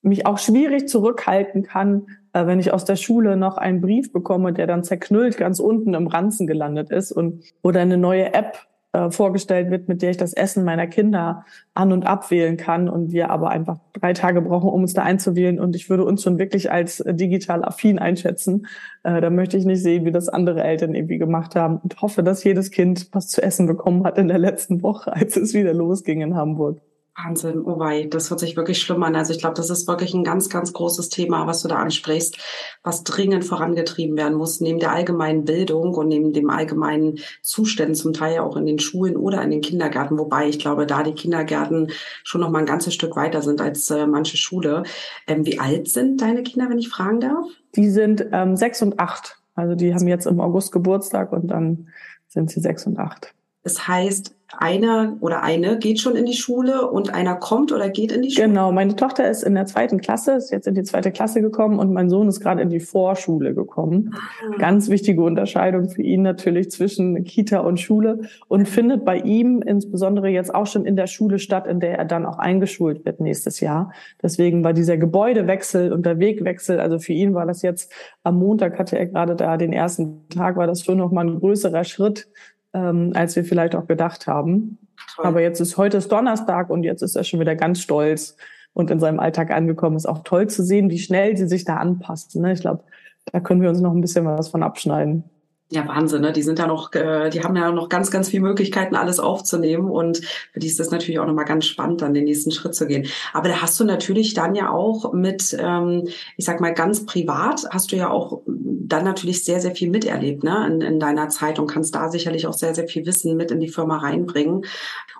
[0.00, 2.06] mich auch schwierig zurückhalten kann,
[2.44, 6.08] wenn ich aus der Schule noch einen Brief bekomme, der dann zerknüllt ganz unten im
[6.08, 8.66] Ranzen gelandet ist und oder eine neue App
[8.96, 13.12] äh, vorgestellt wird, mit der ich das Essen meiner Kinder an und abwählen kann und
[13.12, 16.38] wir aber einfach drei Tage brauchen, um uns da einzuwählen und ich würde uns schon
[16.38, 18.66] wirklich als digital affin einschätzen.
[19.02, 22.22] Äh, da möchte ich nicht sehen, wie das andere Eltern irgendwie gemacht haben und hoffe,
[22.22, 25.74] dass jedes Kind was zu essen bekommen hat in der letzten Woche, als es wieder
[25.74, 26.80] losging in Hamburg.
[27.16, 29.16] Wahnsinn, oh wei, das hört sich wirklich schlimm an.
[29.16, 32.36] Also ich glaube, das ist wirklich ein ganz, ganz großes Thema, was du da ansprichst,
[32.82, 38.12] was dringend vorangetrieben werden muss, neben der allgemeinen Bildung und neben dem allgemeinen Zuständen, zum
[38.12, 41.90] Teil auch in den Schulen oder in den Kindergärten, wobei ich glaube, da die Kindergärten
[42.22, 44.82] schon noch mal ein ganzes Stück weiter sind als äh, manche Schule.
[45.26, 47.46] Ähm, wie alt sind deine Kinder, wenn ich fragen darf?
[47.76, 49.38] Die sind ähm, sechs und acht.
[49.54, 51.88] Also die haben jetzt im August Geburtstag und dann
[52.28, 53.32] sind sie sechs und acht.
[53.62, 58.12] Das heißt, einer oder eine geht schon in die Schule und einer kommt oder geht
[58.12, 58.46] in die Schule?
[58.46, 61.78] Genau, meine Tochter ist in der zweiten Klasse, ist jetzt in die zweite Klasse gekommen
[61.78, 64.14] und mein Sohn ist gerade in die Vorschule gekommen.
[64.14, 64.56] Ah.
[64.58, 70.28] Ganz wichtige Unterscheidung für ihn natürlich zwischen Kita und Schule und findet bei ihm insbesondere
[70.28, 73.60] jetzt auch schon in der Schule statt, in der er dann auch eingeschult wird nächstes
[73.60, 73.92] Jahr.
[74.22, 78.78] Deswegen war dieser Gebäudewechsel und der Wegwechsel, also für ihn war das jetzt am Montag
[78.78, 82.28] hatte er gerade da den ersten Tag, war das schon nochmal ein größerer Schritt,
[82.76, 84.78] ähm, als wir vielleicht auch gedacht haben.
[85.14, 85.24] Toll.
[85.24, 88.36] Aber jetzt ist heute ist Donnerstag und jetzt ist er schon wieder ganz stolz
[88.74, 89.96] und in seinem Alltag angekommen.
[89.96, 92.36] Ist auch toll zu sehen, wie schnell sie sich da anpasst.
[92.36, 92.52] Ne?
[92.52, 92.84] Ich glaube,
[93.32, 95.24] da können wir uns noch ein bisschen was von abschneiden.
[95.68, 96.32] Ja, Wahnsinn, ne?
[96.32, 99.90] Die sind ja noch, äh, die haben ja noch ganz, ganz viele Möglichkeiten, alles aufzunehmen.
[99.90, 102.86] Und für die ist das natürlich auch nochmal ganz spannend, dann den nächsten Schritt zu
[102.86, 103.08] gehen.
[103.32, 107.66] Aber da hast du natürlich dann ja auch mit, ähm, ich sag mal, ganz privat
[107.70, 111.58] hast du ja auch dann natürlich sehr, sehr viel miterlebt, ne, in, in deiner Zeit
[111.58, 114.64] und kannst da sicherlich auch sehr, sehr viel Wissen mit in die Firma reinbringen.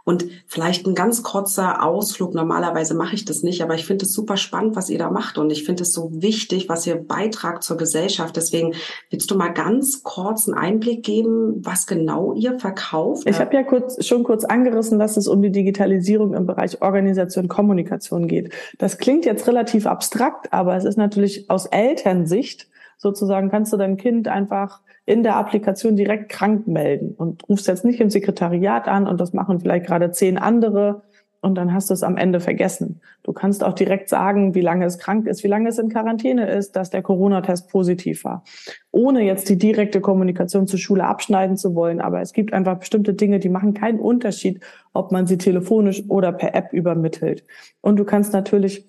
[0.05, 2.33] Und vielleicht ein ganz kurzer Ausflug.
[2.33, 5.37] Normalerweise mache ich das nicht, aber ich finde es super spannend, was ihr da macht.
[5.37, 8.37] Und ich finde es so wichtig, was ihr beitragt zur Gesellschaft.
[8.37, 8.77] Deswegen
[9.11, 13.27] willst du mal ganz kurz einen Einblick geben, was genau ihr verkauft?
[13.27, 17.49] Ich habe ja kurz, schon kurz angerissen, dass es um die Digitalisierung im Bereich Organisation,
[17.49, 18.53] Kommunikation geht.
[18.79, 22.69] Das klingt jetzt relativ abstrakt, aber es ist natürlich aus Elternsicht
[22.99, 27.85] sozusagen kannst du dein Kind einfach in der Applikation direkt krank melden und rufst jetzt
[27.85, 31.03] nicht im Sekretariat an und das machen vielleicht gerade zehn andere
[31.47, 33.01] und dann hast du es am Ende vergessen.
[33.23, 36.51] Du kannst auch direkt sagen, wie lange es krank ist, wie lange es in Quarantäne
[36.51, 38.43] ist, dass der Corona-Test positiv war,
[38.91, 42.01] ohne jetzt die direkte Kommunikation zur Schule abschneiden zu wollen.
[42.01, 44.61] Aber es gibt einfach bestimmte Dinge, die machen keinen Unterschied,
[44.93, 47.45] ob man sie telefonisch oder per App übermittelt.
[47.81, 48.85] Und du kannst natürlich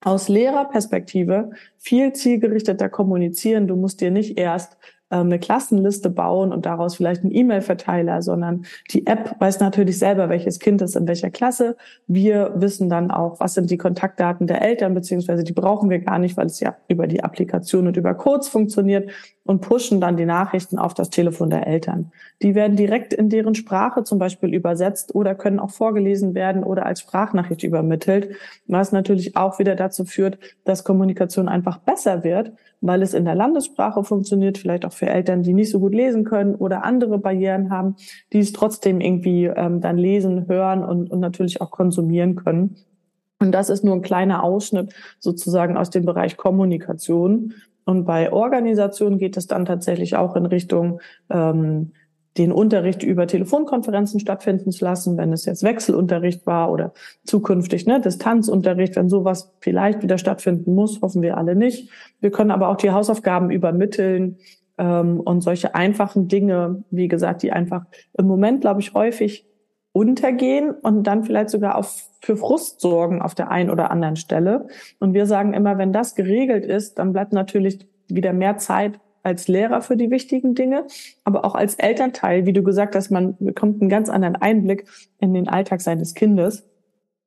[0.00, 3.68] aus Lehrerperspektive viel zielgerichteter kommunizieren.
[3.68, 4.78] Du musst dir nicht erst
[5.20, 10.58] eine Klassenliste bauen und daraus vielleicht einen E-Mail-Verteiler, sondern die App weiß natürlich selber, welches
[10.58, 11.76] Kind ist in welcher Klasse.
[12.06, 16.18] Wir wissen dann auch, was sind die Kontaktdaten der Eltern, beziehungsweise die brauchen wir gar
[16.18, 19.10] nicht, weil es ja über die Applikation und über Codes funktioniert
[19.44, 22.12] und pushen dann die Nachrichten auf das Telefon der Eltern.
[22.42, 26.86] Die werden direkt in deren Sprache zum Beispiel übersetzt oder können auch vorgelesen werden oder
[26.86, 33.02] als Sprachnachricht übermittelt, was natürlich auch wieder dazu führt, dass Kommunikation einfach besser wird, weil
[33.02, 36.54] es in der Landessprache funktioniert, vielleicht auch für Eltern, die nicht so gut lesen können
[36.54, 37.96] oder andere Barrieren haben,
[38.32, 42.76] die es trotzdem irgendwie ähm, dann lesen, hören und, und natürlich auch konsumieren können.
[43.40, 47.52] Und das ist nur ein kleiner Ausschnitt sozusagen aus dem Bereich Kommunikation.
[47.84, 51.92] Und bei Organisation geht es dann tatsächlich auch in Richtung ähm,
[52.36, 56.92] den Unterricht über Telefonkonferenzen stattfinden zu lassen, wenn es jetzt Wechselunterricht war oder
[57.24, 61.90] zukünftig ne, Distanzunterricht, wenn sowas vielleicht wieder stattfinden muss, hoffen wir alle nicht.
[62.20, 64.38] Wir können aber auch die Hausaufgaben übermitteln
[64.78, 67.84] ähm, und solche einfachen Dinge, wie gesagt, die einfach
[68.18, 69.46] im Moment, glaube ich, häufig
[69.94, 74.66] untergehen und dann vielleicht sogar auf, für Frust sorgen auf der einen oder anderen Stelle.
[74.98, 79.46] Und wir sagen immer, wenn das geregelt ist, dann bleibt natürlich wieder mehr Zeit als
[79.46, 80.84] Lehrer für die wichtigen Dinge,
[81.22, 84.86] aber auch als Elternteil, wie du gesagt hast, man bekommt einen ganz anderen Einblick
[85.20, 86.68] in den Alltag seines Kindes.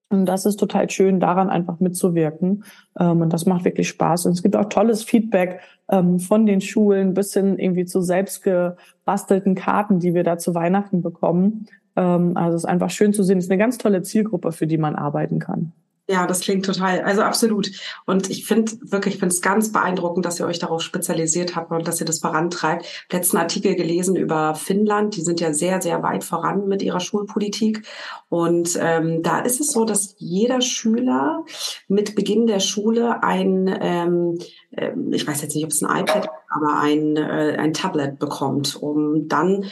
[0.09, 2.65] Und das ist total schön, daran einfach mitzuwirken.
[2.99, 4.25] Ähm, und das macht wirklich Spaß.
[4.25, 8.43] Und es gibt auch tolles Feedback ähm, von den Schulen bis hin irgendwie zu selbst
[8.43, 11.67] gebastelten Karten, die wir da zu Weihnachten bekommen.
[11.97, 13.39] Ähm, also es ist einfach schön zu sehen.
[13.39, 15.73] Es ist eine ganz tolle Zielgruppe, für die man arbeiten kann.
[16.09, 17.69] Ja, das klingt total, also absolut.
[18.05, 21.69] Und ich finde wirklich, ich finde es ganz beeindruckend, dass ihr euch darauf spezialisiert habt
[21.69, 22.85] und dass ihr das vorantreibt.
[23.11, 27.85] Letzten Artikel gelesen über Finnland, die sind ja sehr, sehr weit voran mit ihrer Schulpolitik.
[28.29, 31.43] Und ähm, da ist es so, dass jeder Schüler
[31.89, 34.39] mit Beginn der Schule ein, ähm,
[34.71, 38.77] äh, ich weiß jetzt nicht, ob es ein iPad, aber ein, äh, ein Tablet bekommt,
[38.81, 39.65] um dann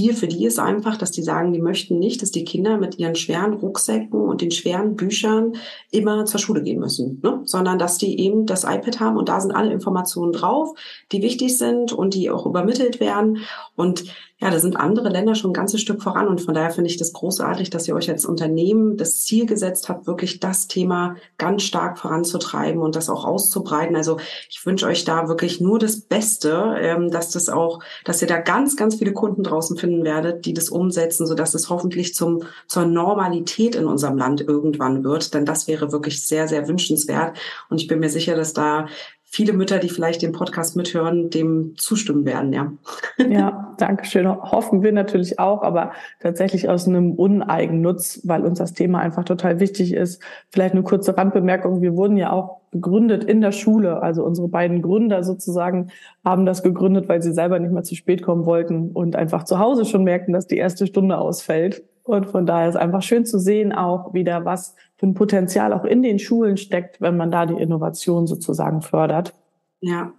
[0.00, 2.98] Ziel für die ist einfach, dass die sagen, die möchten nicht, dass die Kinder mit
[2.98, 5.56] ihren schweren Rucksäcken und den schweren Büchern
[5.90, 7.42] immer zur Schule gehen müssen, ne?
[7.44, 10.74] sondern dass die eben das iPad haben und da sind alle Informationen drauf,
[11.12, 13.40] die wichtig sind und die auch übermittelt werden.
[13.76, 14.04] Und
[14.42, 16.96] ja, da sind andere Länder schon ein ganzes Stück voran und von daher finde ich
[16.96, 21.62] das großartig, dass ihr euch als Unternehmen das Ziel gesetzt habt, wirklich das Thema ganz
[21.62, 23.96] stark voranzutreiben und das auch auszubreiten.
[23.96, 24.16] Also
[24.48, 28.38] ich wünsche euch da wirklich nur das Beste, ähm, dass das auch, dass ihr da
[28.38, 32.44] ganz, ganz viele Kunden draußen finden werdet, die das umsetzen, so dass es hoffentlich zum
[32.66, 35.34] zur Normalität in unserem Land irgendwann wird.
[35.34, 37.36] Denn das wäre wirklich sehr, sehr wünschenswert.
[37.68, 38.86] Und ich bin mir sicher, dass da
[39.24, 42.72] viele Mütter, die vielleicht den Podcast mithören, dem zustimmen werden, ja.
[43.18, 44.28] Ja, danke schön.
[44.28, 49.60] Hoffen wir natürlich auch, aber tatsächlich aus einem Uneigennutz, weil uns das Thema einfach total
[49.60, 50.20] wichtig ist.
[50.50, 51.80] Vielleicht eine kurze Randbemerkung.
[51.80, 54.02] Wir wurden ja auch gegründet in der Schule.
[54.02, 55.90] Also unsere beiden Gründer sozusagen
[56.24, 59.58] haben das gegründet, weil sie selber nicht mehr zu spät kommen wollten und einfach zu
[59.58, 61.82] Hause schon merken, dass die erste Stunde ausfällt.
[62.02, 65.84] Und von daher ist einfach schön zu sehen auch wieder, was für ein Potenzial auch
[65.84, 69.34] in den Schulen steckt, wenn man da die Innovation sozusagen fördert.
[69.80, 70.12] Ja,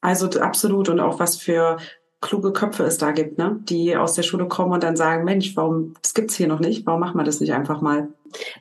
[0.00, 1.78] also absolut und auch was für
[2.20, 3.58] kluge Köpfe es da gibt, ne?
[3.68, 6.86] die aus der Schule kommen und dann sagen, Mensch, warum, das gibt's hier noch nicht,
[6.86, 8.08] warum machen wir das nicht einfach mal?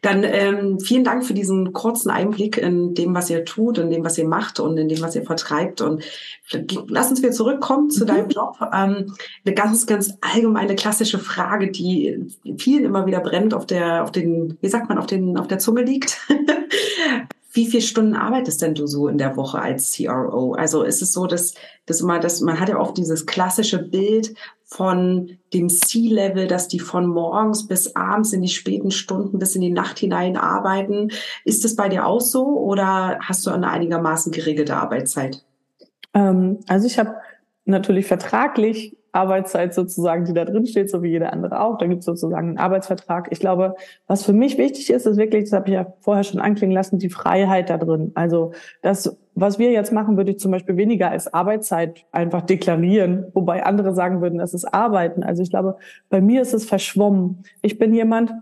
[0.02, 4.04] Dann ähm, vielen Dank für diesen kurzen Einblick in dem, was ihr tut, in dem,
[4.04, 5.82] was ihr macht und in dem, was ihr vertreibt.
[5.82, 6.04] Und
[6.88, 8.08] lass uns wieder zurückkommen zu mhm.
[8.08, 8.58] deinem Job.
[8.62, 9.14] Ähm,
[9.46, 14.58] eine ganz, ganz allgemeine klassische Frage, die vielen immer wieder brennt auf der, auf den,
[14.62, 16.20] wie sagt man, auf den, auf der Zunge liegt.
[17.56, 20.54] Wie viele Stunden arbeitest denn du so in der Woche als CRO?
[20.54, 21.54] Also ist es so, dass,
[21.86, 26.80] dass immer, dass man hat ja oft dieses klassische Bild von dem C-Level, dass die
[26.80, 31.12] von morgens bis abends in die späten Stunden bis in die Nacht hinein arbeiten.
[31.46, 35.46] Ist es bei dir auch so oder hast du eine einigermaßen geregelte Arbeitszeit?
[36.16, 37.18] Ähm, also ich habe
[37.66, 41.78] natürlich vertraglich Arbeitszeit sozusagen, die da drin steht, so wie jeder andere auch.
[41.78, 43.28] Da gibt es sozusagen einen Arbeitsvertrag.
[43.32, 43.76] Ich glaube,
[44.08, 46.97] was für mich wichtig ist, ist wirklich, das habe ich ja vorher schon anklingen lassen,
[46.97, 48.12] die Freiheit da drin.
[48.15, 53.28] Also das, was wir jetzt machen, würde ich zum Beispiel weniger als Arbeitszeit einfach deklarieren,
[53.34, 55.23] wobei andere sagen würden, das ist Arbeiten.
[55.23, 55.78] Also ich glaube,
[56.10, 57.43] bei mir ist es verschwommen.
[57.62, 58.34] Ich bin jemand,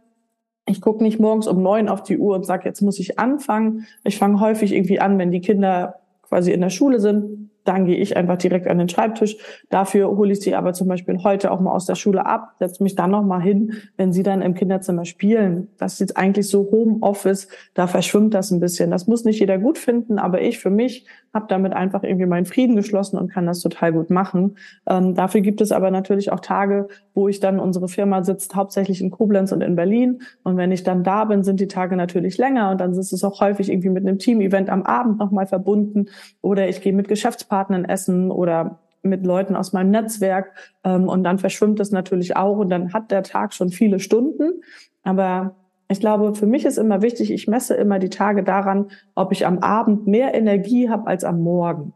[0.66, 3.88] ich gucke nicht morgens um neun auf die Uhr und sage, jetzt muss ich anfangen.
[4.06, 7.98] Ich fange häufig irgendwie an, wenn die Kinder quasi in der Schule sind, dann gehe
[7.98, 9.38] ich einfach direkt an den Schreibtisch.
[9.70, 12.84] Dafür hole ich sie aber zum Beispiel heute auch mal aus der Schule ab, setze
[12.84, 15.70] mich dann noch mal hin, wenn sie dann im Kinderzimmer spielen.
[15.78, 18.92] Das ist jetzt eigentlich so Homeoffice, da verschwimmt das ein bisschen.
[18.92, 22.46] Das muss nicht jeder gut finden, aber ich für mich habe damit einfach irgendwie meinen
[22.46, 24.58] Frieden geschlossen und kann das total gut machen.
[24.86, 29.02] Ähm, dafür gibt es aber natürlich auch Tage, wo ich dann, unsere Firma sitzt hauptsächlich
[29.02, 30.22] in Koblenz und in Berlin.
[30.44, 33.24] Und wenn ich dann da bin, sind die Tage natürlich länger und dann ist es
[33.24, 36.08] auch häufig irgendwie mit einem Team-Event am Abend nochmal verbunden
[36.42, 37.51] oder ich gehe mit Geschäftspartnern
[37.86, 40.52] essen oder mit Leuten aus meinem Netzwerk
[40.84, 44.62] ähm, und dann verschwimmt es natürlich auch und dann hat der Tag schon viele Stunden.
[45.04, 45.56] Aber
[45.88, 49.46] ich glaube, für mich ist immer wichtig, ich messe immer die Tage daran, ob ich
[49.46, 51.94] am Abend mehr Energie habe als am Morgen.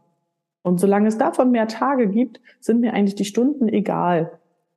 [0.62, 4.32] Und solange es davon mehr Tage gibt, sind mir eigentlich die Stunden egal.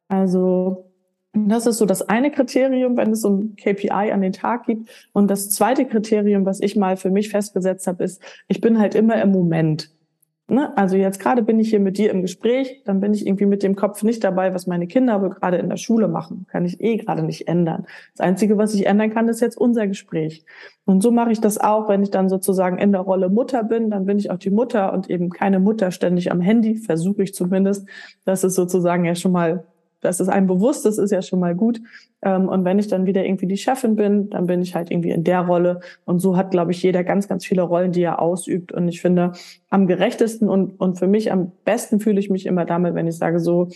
[0.08, 0.86] Also
[1.34, 4.90] das ist so das eine Kriterium, wenn es so ein KPI an den Tag gibt.
[5.14, 8.96] Und das zweite Kriterium, was ich mal für mich festgesetzt habe, ist, ich bin halt
[8.96, 9.92] immer im Moment.
[10.50, 10.76] Ne?
[10.78, 13.62] Also jetzt gerade bin ich hier mit dir im Gespräch, dann bin ich irgendwie mit
[13.62, 16.46] dem Kopf nicht dabei, was meine Kinder aber gerade in der Schule machen.
[16.50, 17.86] Kann ich eh gerade nicht ändern.
[18.16, 20.44] Das Einzige, was ich ändern kann, ist jetzt unser Gespräch.
[20.86, 23.90] Und so mache ich das auch, wenn ich dann sozusagen in der Rolle Mutter bin,
[23.92, 27.34] dann bin ich auch die Mutter und eben keine Mutter ständig am Handy, versuche ich
[27.34, 27.88] zumindest.
[28.26, 29.66] Das ist sozusagen ja schon mal
[30.02, 31.82] das ist einem bewusst, das ist ja schon mal gut.
[32.22, 35.12] Ähm, und wenn ich dann wieder irgendwie die Chefin bin, dann bin ich halt irgendwie
[35.12, 35.82] in der Rolle.
[36.06, 38.72] Und so hat, glaube ich, jeder ganz, ganz viele Rollen, die er ausübt.
[38.72, 39.34] Und ich finde,
[39.70, 43.18] am gerechtesten und, und für mich am besten fühle ich mich immer damit, wenn ich
[43.18, 43.70] sage so,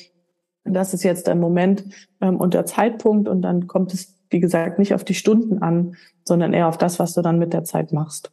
[0.65, 1.83] das ist jetzt der Moment
[2.21, 5.95] ähm, und der Zeitpunkt und dann kommt es, wie gesagt, nicht auf die Stunden an,
[6.23, 8.31] sondern eher auf das, was du dann mit der Zeit machst.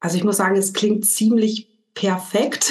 [0.00, 2.70] Also ich muss sagen, es klingt ziemlich perfekt.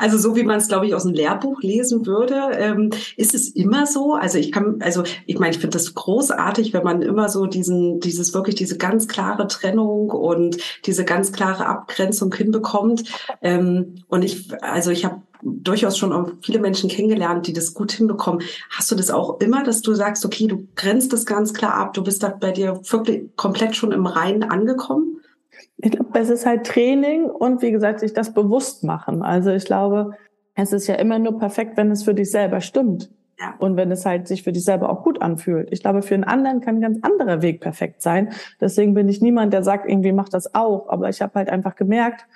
[0.00, 2.50] Also so wie man es, glaube ich, aus dem Lehrbuch lesen würde.
[2.52, 4.14] Ähm, ist es immer so?
[4.14, 8.00] Also ich kann, also ich meine, ich finde das großartig, wenn man immer so diesen,
[8.00, 13.04] dieses wirklich diese ganz klare Trennung und diese ganz klare Abgrenzung hinbekommt.
[13.42, 17.92] Ähm, und ich, also ich habe durchaus schon auch viele Menschen kennengelernt, die das gut
[17.92, 18.42] hinbekommen.
[18.70, 21.94] Hast du das auch immer, dass du sagst, okay, du grenzt das ganz klar ab,
[21.94, 25.17] du bist da bei dir wirklich komplett schon im Reinen angekommen?
[25.78, 29.22] Ich glaube, es ist halt Training und wie gesagt, sich das bewusst machen.
[29.22, 30.12] Also ich glaube,
[30.54, 33.10] es ist ja immer nur perfekt, wenn es für dich selber stimmt.
[33.38, 33.54] Ja.
[33.60, 35.68] Und wenn es halt sich für dich selber auch gut anfühlt.
[35.70, 38.32] Ich glaube, für einen anderen kann ein ganz anderer Weg perfekt sein.
[38.60, 40.88] Deswegen bin ich niemand, der sagt, irgendwie mach das auch.
[40.88, 42.26] Aber ich habe halt einfach gemerkt,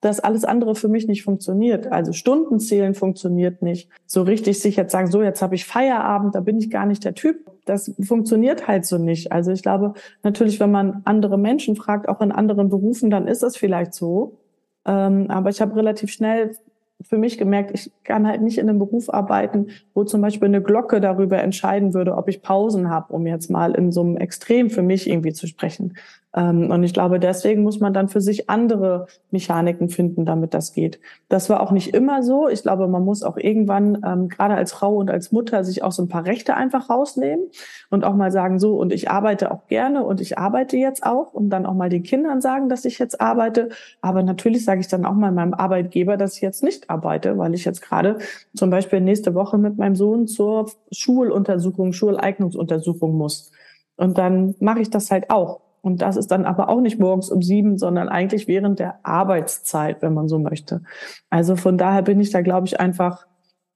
[0.00, 1.90] dass alles andere für mich nicht funktioniert.
[1.90, 3.90] Also Stundenzählen funktioniert nicht.
[4.06, 7.04] So richtig sich jetzt sagen, so jetzt habe ich Feierabend, da bin ich gar nicht
[7.04, 7.50] der Typ.
[7.64, 9.32] Das funktioniert halt so nicht.
[9.32, 13.42] Also ich glaube, natürlich, wenn man andere Menschen fragt, auch in anderen Berufen, dann ist
[13.42, 14.38] das vielleicht so.
[14.86, 16.54] Ähm, aber ich habe relativ schnell
[17.00, 20.62] für mich gemerkt, ich kann halt nicht in einem Beruf arbeiten, wo zum Beispiel eine
[20.62, 24.68] Glocke darüber entscheiden würde, ob ich Pausen habe, um jetzt mal in so einem Extrem
[24.68, 25.96] für mich irgendwie zu sprechen.
[26.34, 30.72] Ähm, und ich glaube, deswegen muss man dann für sich andere Mechaniken finden, damit das
[30.72, 31.00] geht.
[31.28, 32.48] Das war auch nicht immer so.
[32.48, 35.92] Ich glaube, man muss auch irgendwann, ähm, gerade als Frau und als Mutter, sich auch
[35.92, 37.46] so ein paar Rechte einfach rausnehmen
[37.90, 41.32] und auch mal sagen, so, und ich arbeite auch gerne und ich arbeite jetzt auch
[41.32, 43.70] und dann auch mal den Kindern sagen, dass ich jetzt arbeite.
[44.02, 47.54] Aber natürlich sage ich dann auch mal meinem Arbeitgeber, dass ich jetzt nicht arbeite, weil
[47.54, 48.18] ich jetzt gerade
[48.54, 53.50] zum Beispiel nächste Woche mit meinem Sohn zur Schuluntersuchung, Schuleignungsuntersuchung muss.
[53.96, 55.67] Und dann mache ich das halt auch.
[55.80, 60.02] Und das ist dann aber auch nicht morgens um sieben, sondern eigentlich während der Arbeitszeit,
[60.02, 60.82] wenn man so möchte.
[61.30, 63.26] Also von daher bin ich da, glaube ich, einfach,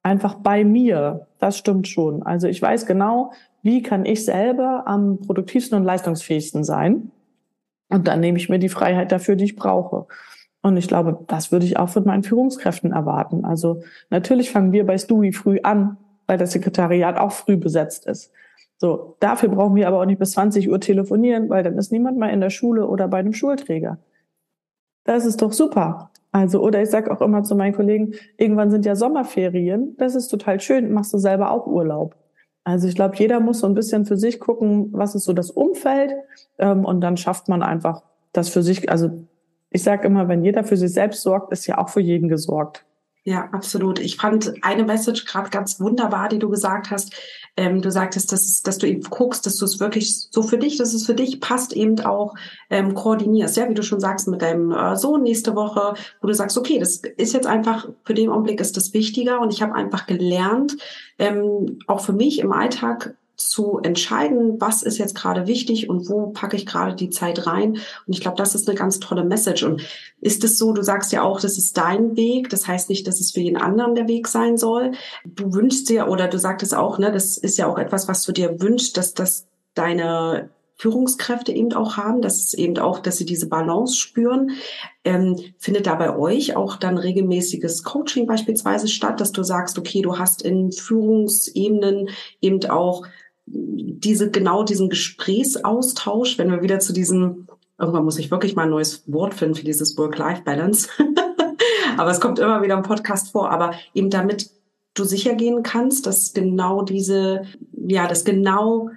[0.03, 1.27] einfach bei mir.
[1.39, 2.23] Das stimmt schon.
[2.23, 7.11] Also ich weiß genau, wie kann ich selber am produktivsten und leistungsfähigsten sein.
[7.89, 10.07] Und dann nehme ich mir die Freiheit dafür, die ich brauche.
[10.63, 13.45] Und ich glaube, das würde ich auch von meinen Führungskräften erwarten.
[13.45, 18.33] Also natürlich fangen wir bei Stewie früh an, weil das Sekretariat auch früh besetzt ist.
[18.83, 22.19] So, dafür brauchen wir aber auch nicht bis 20 Uhr telefonieren, weil dann ist niemand
[22.19, 23.99] mal in der Schule oder bei einem Schulträger.
[25.05, 26.11] Das ist doch super.
[26.33, 30.27] Also, oder ich sage auch immer zu meinen Kollegen, irgendwann sind ja Sommerferien, das ist
[30.27, 32.17] total schön, machst du selber auch Urlaub.
[32.65, 35.53] Also ich glaube, jeder muss so ein bisschen für sich gucken, was ist so das
[35.53, 36.15] Umfeld
[36.59, 38.91] ähm, und dann schafft man einfach das für sich.
[38.91, 39.11] Also
[39.71, 42.85] ich sage immer, wenn jeder für sich selbst sorgt, ist ja auch für jeden gesorgt.
[43.25, 44.01] Ja, absolut.
[44.01, 47.15] Ich fand eine Message gerade ganz wunderbar, die du gesagt hast.
[47.57, 50.77] Ähm, du sagtest, dass, dass du eben guckst, dass du es wirklich so für dich,
[50.77, 52.35] dass es für dich passt, eben auch
[52.69, 53.57] ähm, koordinierst.
[53.57, 56.81] Ja, wie du schon sagst, mit deinem äh, Sohn nächste Woche, wo du sagst, okay,
[56.81, 60.77] das ist jetzt einfach, für den Augenblick ist das wichtiger und ich habe einfach gelernt,
[61.21, 66.29] ähm, auch für mich im Alltag zu entscheiden, was ist jetzt gerade wichtig und wo
[66.29, 67.73] packe ich gerade die Zeit rein.
[68.07, 69.63] Und ich glaube, das ist eine ganz tolle Message.
[69.63, 69.83] Und
[70.21, 72.51] ist es so, du sagst ja auch, das ist dein Weg.
[72.51, 74.93] Das heißt nicht, dass es für jeden anderen der Weg sein soll.
[75.25, 78.33] Du wünschst dir, oder du sagtest auch, ne, das ist ja auch etwas, was du
[78.33, 80.51] dir wünschst, dass das deine
[80.83, 84.51] Führungskräfte eben auch haben, dass es eben auch, dass sie diese Balance spüren.
[85.05, 90.03] Ähm, findet da bei euch auch dann regelmäßiges Coaching beispielsweise statt, dass du sagst, okay,
[90.03, 92.09] du hast in Führungsebenen
[92.41, 93.07] eben auch
[93.53, 97.47] diese, genau diesen Gesprächsaustausch, wenn wir wieder zu diesem,
[97.79, 100.89] irgendwann muss ich wirklich mal ein neues Wort finden für dieses Work-Life-Balance.
[101.97, 104.51] aber es kommt immer wieder im Podcast vor, aber eben damit
[104.95, 108.91] du sicher gehen kannst, dass genau diese, ja, dass genau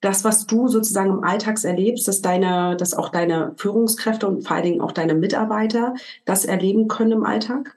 [0.00, 4.56] das, was du sozusagen im Alltags erlebst, dass deine, dass auch deine Führungskräfte und vor
[4.56, 7.76] allen Dingen auch deine Mitarbeiter das erleben können im Alltag?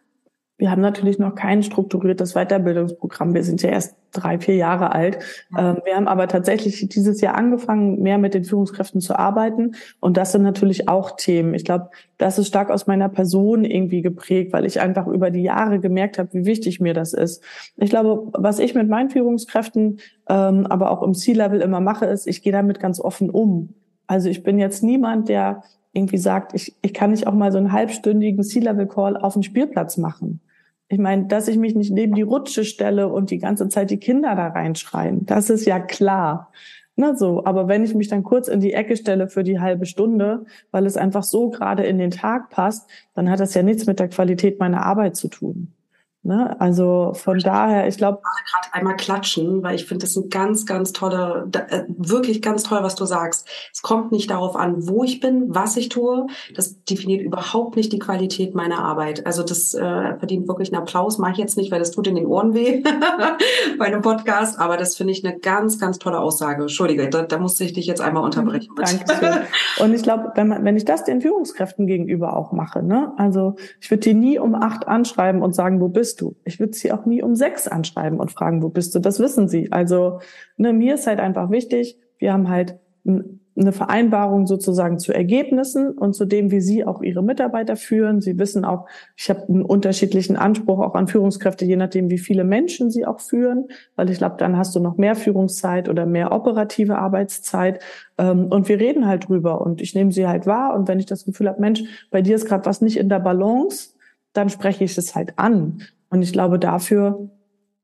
[0.57, 3.33] Wir haben natürlich noch kein strukturiertes Weiterbildungsprogramm.
[3.33, 5.19] Wir sind ja erst drei, vier Jahre alt.
[5.57, 9.75] Ähm, wir haben aber tatsächlich dieses Jahr angefangen, mehr mit den Führungskräften zu arbeiten.
[9.99, 11.53] Und das sind natürlich auch Themen.
[11.55, 15.43] Ich glaube, das ist stark aus meiner Person irgendwie geprägt, weil ich einfach über die
[15.43, 17.43] Jahre gemerkt habe, wie wichtig mir das ist.
[17.75, 22.27] Ich glaube, was ich mit meinen Führungskräften, ähm, aber auch im C-Level immer mache, ist,
[22.27, 23.73] ich gehe damit ganz offen um.
[24.07, 27.57] Also ich bin jetzt niemand, der irgendwie sagt, ich, ich kann nicht auch mal so
[27.57, 30.41] einen halbstündigen C-Level-Call auf dem Spielplatz machen.
[30.87, 33.97] Ich meine, dass ich mich nicht neben die Rutsche stelle und die ganze Zeit die
[33.97, 36.51] Kinder da reinschreien, das ist ja klar.
[36.97, 39.85] Na so, aber wenn ich mich dann kurz in die Ecke stelle für die halbe
[39.85, 43.85] Stunde, weil es einfach so gerade in den Tag passt, dann hat das ja nichts
[43.85, 45.74] mit der Qualität meiner Arbeit zu tun.
[46.25, 46.59] Ne?
[46.59, 48.19] Also von daher, ich glaube.
[48.23, 52.79] gerade einmal klatschen, weil ich finde das ein ganz, ganz tolle, äh, wirklich ganz toll,
[52.81, 53.47] was du sagst.
[53.71, 56.25] Es kommt nicht darauf an, wo ich bin, was ich tue.
[56.55, 59.27] Das definiert überhaupt nicht die Qualität meiner Arbeit.
[59.27, 61.19] Also das äh, verdient wirklich einen Applaus.
[61.19, 62.81] Mache ich jetzt nicht, weil das tut in den Ohren weh
[63.77, 64.59] bei einem Podcast.
[64.59, 66.63] Aber das finde ich eine ganz, ganz tolle Aussage.
[66.63, 68.73] Entschuldige, da, da musste ich dich jetzt einmal unterbrechen.
[68.75, 69.43] Danke.
[69.79, 73.57] Und ich glaube, wenn, man, wenn ich das den Führungskräften gegenüber auch mache, ne, also
[73.79, 76.35] ich würde die nie um acht anschreiben und sagen, wo bist bist du?
[76.45, 78.99] Ich würde sie auch nie um sechs anschreiben und fragen, wo bist du?
[78.99, 79.71] Das wissen sie.
[79.71, 80.19] Also
[80.57, 82.79] ne, mir ist halt einfach wichtig, wir haben halt
[83.57, 88.19] eine Vereinbarung sozusagen zu Ergebnissen und zu dem, wie Sie auch Ihre Mitarbeiter führen.
[88.19, 92.43] Sie wissen auch, ich habe einen unterschiedlichen Anspruch auch an Führungskräfte, je nachdem, wie viele
[92.43, 96.31] Menschen Sie auch führen, weil ich glaube, dann hast du noch mehr Führungszeit oder mehr
[96.31, 97.81] operative Arbeitszeit.
[98.17, 100.75] Ähm, und wir reden halt drüber und ich nehme sie halt wahr.
[100.75, 103.19] Und wenn ich das Gefühl habe, Mensch, bei dir ist gerade was nicht in der
[103.19, 103.95] Balance,
[104.35, 105.81] dann spreche ich es halt an.
[106.09, 107.29] Und ich glaube, dafür,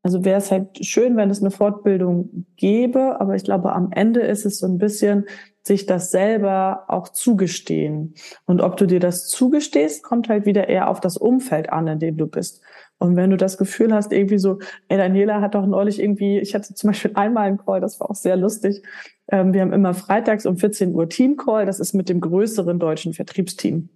[0.04, 4.22] also wäre es halt schön, wenn es eine Fortbildung gäbe, aber ich glaube, am Ende
[4.22, 5.26] ist es so ein bisschen,
[5.64, 8.16] sich das selber auch zugestehen.
[8.46, 12.00] Und ob du dir das zugestehst, kommt halt wieder eher auf das Umfeld an, in
[12.00, 12.62] dem du bist.
[12.98, 16.56] Und wenn du das Gefühl hast, irgendwie so, ey, Daniela hat doch neulich irgendwie, ich
[16.56, 18.84] hatte zum Beispiel einmal einen Call, das war auch sehr lustig.
[19.28, 23.14] Ähm, wir haben immer freitags um 14 Uhr Team-Call, das ist mit dem größeren deutschen
[23.14, 23.90] Vertriebsteam.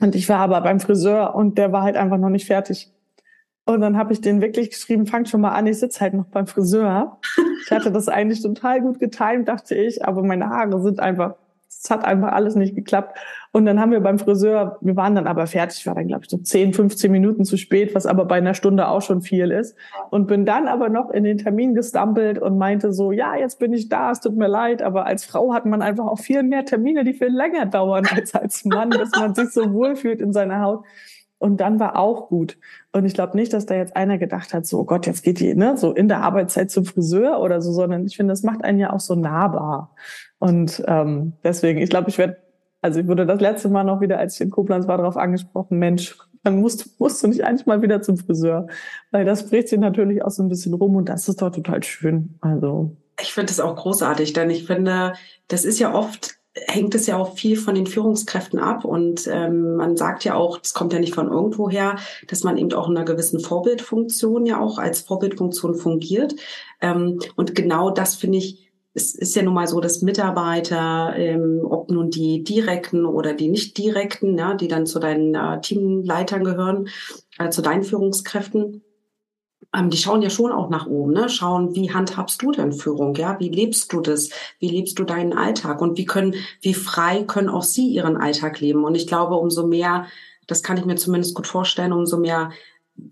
[0.00, 2.92] Und ich war aber beim Friseur und der war halt einfach noch nicht fertig.
[3.68, 6.24] Und dann habe ich den wirklich geschrieben, fangt schon mal an, ich sitze halt noch
[6.24, 7.18] beim Friseur.
[7.62, 11.34] Ich hatte das eigentlich total gut getimt, dachte ich, aber meine Haare sind einfach,
[11.68, 13.18] es hat einfach alles nicht geklappt.
[13.52, 16.30] Und dann haben wir beim Friseur, wir waren dann aber fertig, war dann, glaube ich,
[16.30, 19.76] so 10, 15 Minuten zu spät, was aber bei einer Stunde auch schon viel ist.
[20.08, 23.74] Und bin dann aber noch in den Termin gestampelt und meinte so, ja, jetzt bin
[23.74, 26.64] ich da, es tut mir leid, aber als Frau hat man einfach auch viel mehr
[26.64, 30.62] Termine, die viel länger dauern als als Mann, dass man sich so wohlfühlt in seiner
[30.62, 30.86] Haut.
[31.38, 32.58] Und dann war auch gut.
[32.92, 35.38] Und ich glaube nicht, dass da jetzt einer gedacht hat, so oh Gott, jetzt geht
[35.40, 38.64] die ne, so in der Arbeitszeit zum Friseur oder so, sondern ich finde, das macht
[38.64, 39.94] einen ja auch so nahbar.
[40.38, 42.38] Und ähm, deswegen, ich glaube, ich werde,
[42.80, 45.78] also ich wurde das letzte Mal noch wieder, als ich in Koblenz war, darauf angesprochen,
[45.78, 48.66] Mensch, dann musst, musst du nicht eigentlich mal wieder zum Friseur.
[49.10, 51.82] Weil das spricht sich natürlich auch so ein bisschen rum und das ist doch total
[51.82, 52.38] schön.
[52.40, 52.96] Also.
[53.20, 55.14] Ich finde das auch großartig, denn ich finde,
[55.48, 58.84] das ist ja oft hängt es ja auch viel von den Führungskräften ab.
[58.84, 62.56] Und ähm, man sagt ja auch, das kommt ja nicht von irgendwo her, dass man
[62.56, 66.34] eben auch in einer gewissen Vorbildfunktion ja auch als Vorbildfunktion fungiert.
[66.80, 71.60] Ähm, und genau das finde ich, es ist ja nun mal so, dass Mitarbeiter, ähm,
[71.68, 76.42] ob nun die direkten oder die nicht direkten, ja, die dann zu deinen äh, Teamleitern
[76.42, 76.88] gehören,
[77.38, 78.82] äh, zu deinen Führungskräften,
[79.76, 81.28] die schauen ja schon auch nach oben, ne?
[81.28, 83.38] Schauen, wie handhabst du denn Führung, ja?
[83.38, 84.30] Wie lebst du das?
[84.58, 85.82] Wie lebst du deinen Alltag?
[85.82, 88.84] Und wie können, wie frei können auch sie ihren Alltag leben?
[88.84, 90.06] Und ich glaube, umso mehr,
[90.46, 92.50] das kann ich mir zumindest gut vorstellen, umso mehr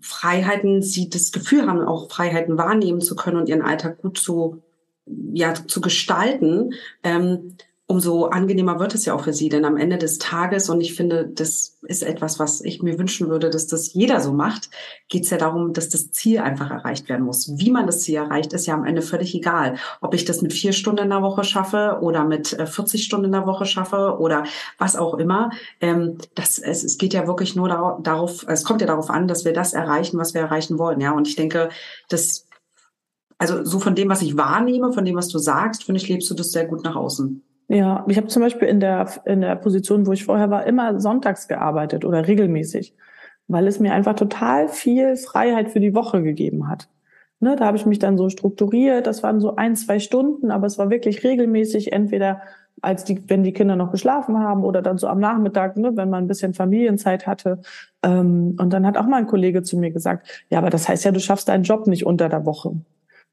[0.01, 4.63] Freiheiten sie das Gefühl haben, auch Freiheiten wahrnehmen zu können und ihren Alltag gut zu,
[5.05, 7.55] ja, zu gestalten, ähm,
[7.89, 9.47] umso angenehmer wird es ja auch für sie.
[9.47, 13.29] Denn am Ende des Tages, und ich finde, das ist etwas, was ich mir wünschen
[13.29, 14.69] würde, dass das jeder so macht,
[15.07, 17.57] geht es ja darum, dass das Ziel einfach erreicht werden muss.
[17.57, 19.77] Wie man das Ziel erreicht, ist ja am Ende völlig egal.
[20.01, 23.27] Ob ich das mit vier Stunden in der Woche schaffe oder mit 40 äh, Stunden
[23.27, 24.43] in der Woche schaffe oder
[24.77, 25.51] was auch immer.
[25.79, 29.45] Ähm, das, es, es geht ja wirklich nur darauf, es kommt ja darauf an, dass
[29.45, 30.99] wir das erreichen, was wir erreichen wollen.
[30.99, 31.69] Ja, und ich denke,
[32.09, 32.47] das
[33.39, 36.29] also so von dem, was ich wahrnehme, von dem, was du sagst, finde ich, lebst
[36.29, 37.43] du das sehr gut nach außen.
[37.69, 40.99] Ja, ich habe zum Beispiel in der, in der Position, wo ich vorher war, immer
[40.99, 42.95] sonntags gearbeitet oder regelmäßig,
[43.47, 46.87] weil es mir einfach total viel Freiheit für die Woche gegeben hat.
[47.39, 50.65] Ne, da habe ich mich dann so strukturiert, das waren so ein, zwei Stunden, aber
[50.65, 52.41] es war wirklich regelmäßig, entweder
[52.81, 56.09] als die, wenn die Kinder noch geschlafen haben oder dann so am Nachmittag, ne, wenn
[56.09, 57.61] man ein bisschen Familienzeit hatte.
[58.01, 61.05] Ähm, und dann hat auch mal ein Kollege zu mir gesagt, ja, aber das heißt
[61.05, 62.75] ja, du schaffst deinen Job nicht unter der Woche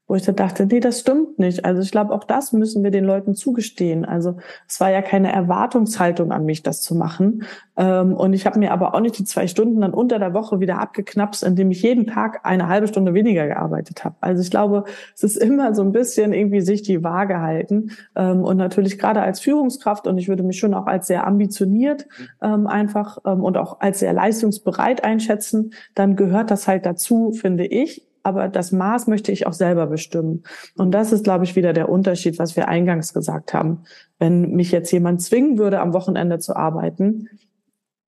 [0.07, 1.65] wo ich da dachte, nee, das stimmt nicht.
[1.65, 4.05] Also ich glaube, auch das müssen wir den Leuten zugestehen.
[4.05, 4.37] Also
[4.67, 7.43] es war ja keine Erwartungshaltung an mich, das zu machen.
[7.75, 10.59] Ähm, und ich habe mir aber auch nicht die zwei Stunden dann unter der Woche
[10.59, 14.15] wieder abgeknapst, indem ich jeden Tag eine halbe Stunde weniger gearbeitet habe.
[14.21, 14.83] Also ich glaube,
[15.15, 17.91] es ist immer so ein bisschen irgendwie sich die Waage halten.
[18.15, 22.07] Ähm, und natürlich gerade als Führungskraft, und ich würde mich schon auch als sehr ambitioniert
[22.43, 28.04] ähm, einfach und auch als sehr leistungsbereit einschätzen, dann gehört das halt dazu, finde ich,
[28.25, 30.41] aber das Maß möchte ich auch selber bestimmen.
[30.75, 33.83] Und das ist, glaube ich, wieder der Unterschied, was wir eingangs gesagt haben.
[34.17, 37.29] Wenn mich jetzt jemand zwingen würde, am Wochenende zu arbeiten,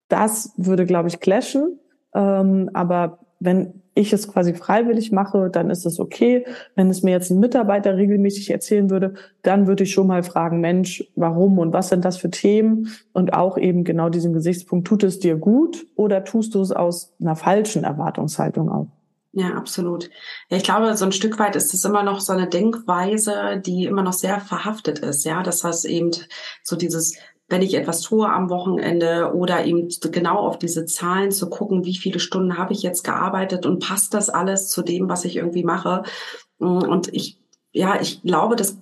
[0.08, 1.80] das würde, glaube ich, clashen.
[2.14, 6.46] Ähm, aber wenn ich es quasi freiwillig mache, dann ist es okay.
[6.76, 10.62] Wenn es mir jetzt ein Mitarbeiter regelmäßig erzählen würde, dann würde ich schon mal fragen,
[10.62, 12.88] Mensch, warum und was sind das für Themen?
[13.12, 17.14] Und auch eben genau diesen Gesichtspunkt, tut es dir gut oder tust du es aus
[17.20, 18.95] einer falschen Erwartungshaltung auch?
[19.38, 20.10] Ja, absolut.
[20.50, 23.84] Ja, ich glaube, so ein Stück weit ist es immer noch so eine Denkweise, die
[23.84, 25.26] immer noch sehr verhaftet ist.
[25.26, 26.12] Ja, das heißt eben
[26.64, 27.18] so dieses,
[27.50, 31.98] wenn ich etwas tue am Wochenende oder eben genau auf diese Zahlen zu gucken, wie
[31.98, 35.66] viele Stunden habe ich jetzt gearbeitet und passt das alles zu dem, was ich irgendwie
[35.66, 36.04] mache.
[36.58, 37.38] Und ich,
[37.74, 38.78] ja, ich glaube, dass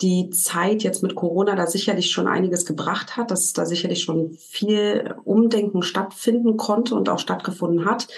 [0.00, 4.32] die Zeit jetzt mit Corona da sicherlich schon einiges gebracht hat, dass da sicherlich schon
[4.32, 8.08] viel Umdenken stattfinden konnte und auch stattgefunden hat.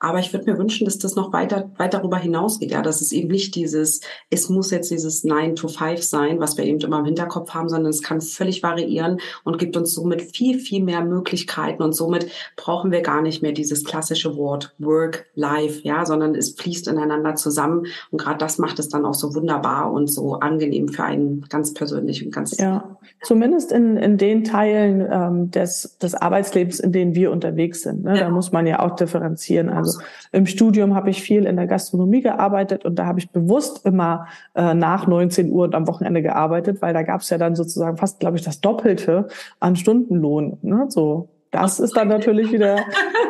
[0.00, 2.70] Aber ich würde mir wünschen, dass das noch weiter, weit darüber hinausgeht.
[2.70, 6.56] Ja, dass es eben nicht dieses, es muss jetzt dieses 9 to 5 sein, was
[6.56, 10.22] wir eben immer im Hinterkopf haben, sondern es kann völlig variieren und gibt uns somit
[10.36, 11.82] viel, viel mehr Möglichkeiten.
[11.82, 16.50] Und somit brauchen wir gar nicht mehr dieses klassische Wort Work, Life, ja, sondern es
[16.50, 17.86] fließt ineinander zusammen.
[18.10, 21.74] Und gerade das macht es dann auch so wunderbar und so angenehm für einen ganz
[21.74, 22.56] persönlich und ganz.
[22.56, 28.04] Ja, zumindest in, in den Teilen ähm, des, des Arbeitslebens, in denen wir unterwegs sind.
[28.04, 28.16] Ne?
[28.16, 28.24] Ja.
[28.24, 29.68] Da muss man ja auch differenzieren.
[29.68, 30.00] Also also
[30.32, 34.26] im Studium habe ich viel in der Gastronomie gearbeitet und da habe ich bewusst immer
[34.54, 37.96] äh, nach 19 Uhr und am Wochenende gearbeitet, weil da gab es ja dann sozusagen
[37.96, 39.28] fast, glaube ich, das Doppelte
[39.60, 40.58] an Stundenlohn.
[40.62, 40.86] Ne?
[40.88, 42.84] So das ist dann natürlich wieder,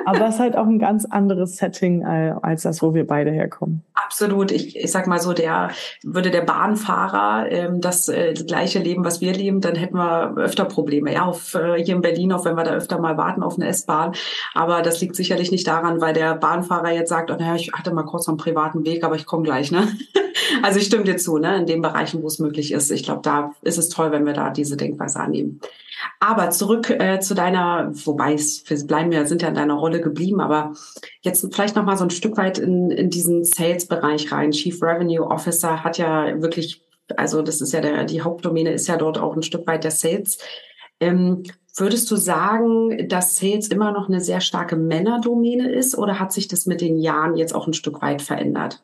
[0.05, 3.31] aber es ist halt auch ein ganz anderes Setting äh, als das, wo wir beide
[3.31, 3.85] herkommen.
[3.95, 4.51] Absolut.
[4.51, 5.71] Ich, ich sag mal so, der
[6.03, 10.65] würde der Bahnfahrer ähm, das, äh, gleiche leben, was wir leben, dann hätten wir öfter
[10.65, 11.13] Probleme.
[11.13, 13.69] Ja, auf, äh, hier in Berlin, auch wenn wir da öfter mal warten auf eine
[13.69, 14.13] S-Bahn.
[14.55, 17.93] Aber das liegt sicherlich nicht daran, weil der Bahnfahrer jetzt sagt, oh, naja, ich hatte
[17.93, 19.71] mal kurz einen privaten Weg, aber ich komme gleich.
[19.71, 19.87] Ne?
[20.63, 21.57] Also ich stimme dir zu, ne?
[21.57, 22.91] in den Bereichen, wo es möglich ist.
[22.91, 25.61] Ich glaube, da ist es toll, wenn wir da diese Denkweise annehmen.
[26.21, 30.01] Aber zurück äh, zu deiner, wobei es, wir bleiben ja, sind ja in deiner Rolle
[30.01, 30.73] geblieben, aber
[31.23, 34.53] jetzt vielleicht noch mal so ein Stück weit in, in diesen Sales-Bereich rein.
[34.53, 36.83] Chief Revenue Officer hat ja wirklich,
[37.17, 39.91] also das ist ja der, die Hauptdomäne ist ja dort auch ein Stück weit der
[39.91, 40.39] Sales.
[41.01, 41.45] Ähm,
[41.77, 46.49] würdest du sagen, dass Sales immer noch eine sehr starke Männerdomäne ist oder hat sich
[46.49, 48.83] das mit den Jahren jetzt auch ein Stück weit verändert?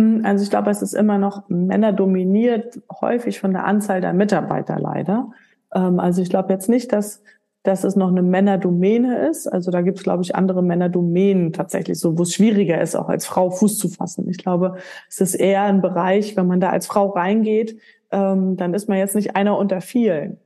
[0.00, 4.78] Hm, also ich glaube, es ist immer noch männerdominiert, häufig von der Anzahl der Mitarbeiter
[4.78, 5.30] leider.
[5.74, 7.22] Ähm, also ich glaube jetzt nicht, dass,
[7.64, 9.46] dass es noch eine Männerdomäne ist.
[9.46, 13.10] Also da gibt es, glaube ich, andere Männerdomänen tatsächlich, so wo es schwieriger ist, auch
[13.10, 14.26] als Frau Fuß zu fassen.
[14.30, 14.76] Ich glaube,
[15.08, 17.76] es ist eher ein Bereich, wenn man da als Frau reingeht,
[18.10, 20.38] ähm, dann ist man jetzt nicht einer unter vielen.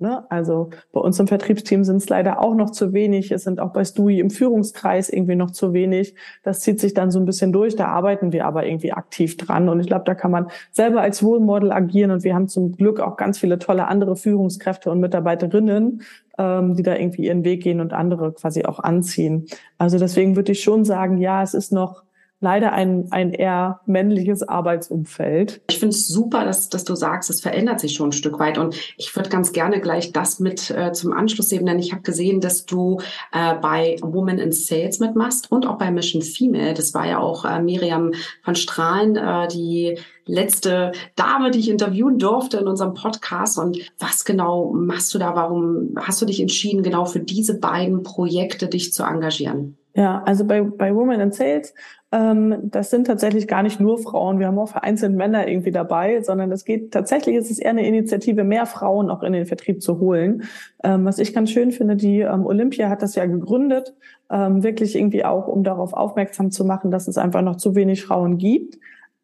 [0.00, 0.24] Ne?
[0.30, 3.30] Also bei uns im Vertriebsteam sind es leider auch noch zu wenig.
[3.32, 6.14] Es sind auch bei Stui im Führungskreis irgendwie noch zu wenig.
[6.42, 7.76] Das zieht sich dann so ein bisschen durch.
[7.76, 9.68] Da arbeiten wir aber irgendwie aktiv dran.
[9.68, 12.10] Und ich glaube, da kann man selber als Role Model agieren.
[12.12, 16.00] Und wir haben zum Glück auch ganz viele tolle andere Führungskräfte und Mitarbeiterinnen,
[16.38, 19.48] ähm, die da irgendwie ihren Weg gehen und andere quasi auch anziehen.
[19.76, 22.04] Also deswegen würde ich schon sagen, ja, es ist noch
[22.40, 25.60] leider ein, ein eher männliches Arbeitsumfeld.
[25.68, 28.58] Ich finde es super, dass, dass du sagst, es verändert sich schon ein Stück weit.
[28.58, 32.02] Und ich würde ganz gerne gleich das mit äh, zum Anschluss nehmen, denn ich habe
[32.02, 32.98] gesehen, dass du
[33.32, 36.74] äh, bei Women in Sales mitmachst und auch bei Mission Female.
[36.74, 38.12] Das war ja auch äh, Miriam
[38.44, 43.58] van Strahlen, äh, die letzte Dame, die ich interviewen durfte in unserem Podcast.
[43.58, 45.34] Und was genau machst du da?
[45.34, 49.76] Warum hast du dich entschieden, genau für diese beiden Projekte dich zu engagieren?
[49.94, 51.74] Ja, also bei, bei Women in Sales
[52.12, 54.40] das sind tatsächlich gar nicht nur Frauen.
[54.40, 57.86] Wir haben auch vereinzelt Männer irgendwie dabei, sondern es geht tatsächlich, ist es eher eine
[57.86, 60.42] Initiative, mehr Frauen auch in den Vertrieb zu holen.
[60.82, 63.94] Ähm, was ich ganz schön finde, die ähm, Olympia hat das ja gegründet,
[64.28, 68.02] ähm, wirklich irgendwie auch, um darauf aufmerksam zu machen, dass es einfach noch zu wenig
[68.02, 68.78] Frauen gibt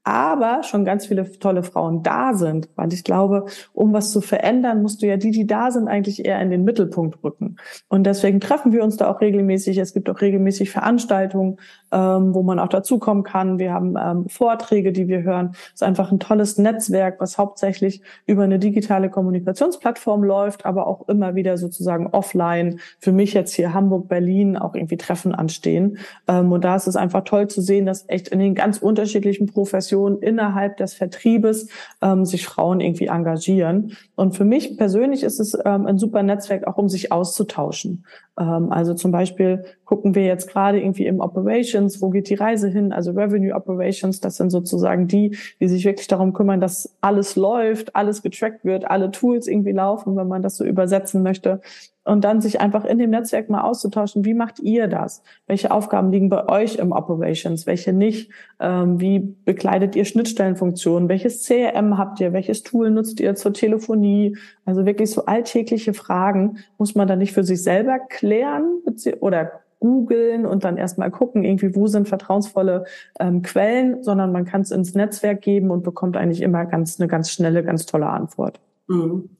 [0.06, 2.68] aber schon ganz viele tolle Frauen da sind.
[2.76, 6.24] Weil ich glaube, um was zu verändern, musst du ja die, die da sind, eigentlich
[6.24, 7.56] eher in den Mittelpunkt rücken.
[7.88, 9.78] Und deswegen treffen wir uns da auch regelmäßig.
[9.78, 11.56] Es gibt auch regelmäßig Veranstaltungen,
[11.90, 13.58] ähm, wo man auch dazukommen kann.
[13.58, 15.50] Wir haben ähm, Vorträge, die wir hören.
[15.52, 21.08] Es ist einfach ein tolles Netzwerk, was hauptsächlich über eine digitale Kommunikationsplattform läuft, aber auch
[21.08, 22.78] immer wieder sozusagen offline.
[23.00, 25.98] Für mich jetzt hier Hamburg, Berlin auch irgendwie Treffen anstehen.
[26.28, 29.46] Ähm, und da ist es einfach toll zu sehen, dass echt in den ganz unterschiedlichen
[29.48, 31.68] Professionen Position innerhalb des Vertriebes
[32.02, 33.96] ähm, sich Frauen irgendwie engagieren.
[34.14, 38.04] Und für mich persönlich ist es ähm, ein super Netzwerk, auch um sich auszutauschen.
[38.38, 42.68] Ähm, also zum Beispiel gucken wir jetzt gerade irgendwie im Operations, wo geht die Reise
[42.68, 42.92] hin?
[42.92, 47.96] Also Revenue Operations, das sind sozusagen die, die sich wirklich darum kümmern, dass alles läuft,
[47.96, 51.60] alles getrackt wird, alle Tools irgendwie laufen, wenn man das so übersetzen möchte
[52.06, 55.22] und dann sich einfach in dem Netzwerk mal auszutauschen, wie macht ihr das?
[55.46, 58.30] Welche Aufgaben liegen bei euch im Operations, welche nicht?
[58.60, 61.08] Ähm, wie bekleidet ihr Schnittstellenfunktionen?
[61.08, 62.32] Welches CRM habt ihr?
[62.32, 64.36] Welches Tool nutzt ihr zur Telefonie?
[64.64, 68.82] Also wirklich so alltägliche Fragen muss man dann nicht für sich selber klären
[69.20, 69.50] oder
[69.80, 72.84] googeln und dann erstmal gucken, irgendwie, wo sind vertrauensvolle
[73.18, 77.08] ähm, Quellen, sondern man kann es ins Netzwerk geben und bekommt eigentlich immer ganz eine
[77.08, 78.60] ganz schnelle, ganz tolle Antwort.
[78.88, 79.30] Mhm.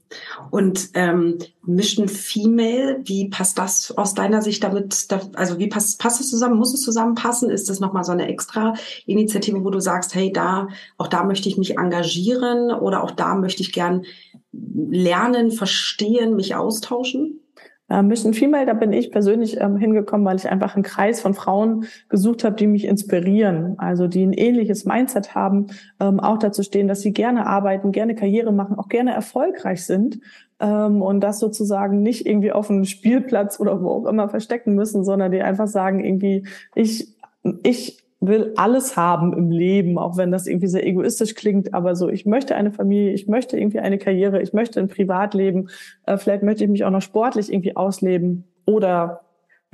[0.51, 5.09] Und ähm, Mission Female, wie passt das aus deiner Sicht damit?
[5.34, 6.57] Also wie passt, passt es zusammen?
[6.57, 7.51] Muss es zusammenpassen?
[7.51, 8.74] Ist das nochmal so eine extra
[9.07, 13.34] Initiative, wo du sagst, hey, da, auch da möchte ich mich engagieren oder auch da
[13.34, 14.05] möchte ich gern
[14.53, 17.40] lernen, verstehen, mich austauschen?
[17.89, 21.34] Äh, Mission Female, da bin ich persönlich ähm, hingekommen, weil ich einfach einen Kreis von
[21.34, 25.68] Frauen gesucht habe, die mich inspirieren, also die ein ähnliches Mindset haben,
[26.01, 30.20] ähm, auch dazu stehen, dass sie gerne arbeiten, gerne Karriere machen, auch gerne erfolgreich sind
[30.59, 35.05] ähm, und das sozusagen nicht irgendwie auf einem Spielplatz oder wo auch immer verstecken müssen,
[35.05, 37.14] sondern die einfach sagen irgendwie, ich
[37.62, 42.08] ich will alles haben im Leben, auch wenn das irgendwie sehr egoistisch klingt, aber so,
[42.08, 45.68] ich möchte eine Familie, ich möchte irgendwie eine Karriere, ich möchte ein Privatleben,
[46.06, 49.25] äh, vielleicht möchte ich mich auch noch sportlich irgendwie ausleben oder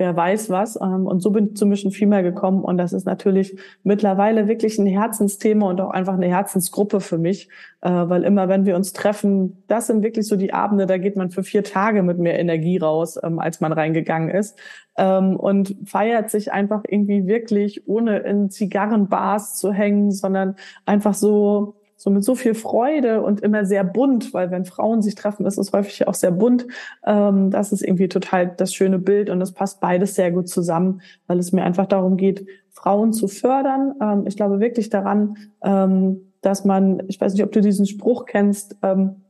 [0.03, 0.75] wer weiß was.
[0.81, 2.61] Ähm, und so bin ich zu Mission Female gekommen.
[2.61, 7.47] Und das ist natürlich mittlerweile wirklich ein Herzensthema und auch einfach eine Herzensgruppe für mich.
[7.79, 11.15] Äh, weil immer, wenn wir uns treffen, das sind wirklich so die Abende, da geht
[11.15, 14.59] man für vier Tage mit mehr Energie raus, ähm, als man reingegangen ist.
[14.97, 21.75] Ähm, und feiert sich einfach irgendwie wirklich, ohne in Zigarrenbars zu hängen, sondern einfach so
[22.03, 25.57] so mit so viel Freude und immer sehr bunt, weil wenn Frauen sich treffen, ist
[25.57, 26.67] es häufig auch sehr bunt.
[27.05, 30.99] Ähm, das ist irgendwie total das schöne Bild und es passt beides sehr gut zusammen,
[31.27, 33.93] weil es mir einfach darum geht, Frauen zu fördern.
[34.01, 38.25] Ähm, ich glaube wirklich daran, ähm, dass man, ich weiß nicht, ob du diesen Spruch
[38.25, 39.22] kennst, ähm,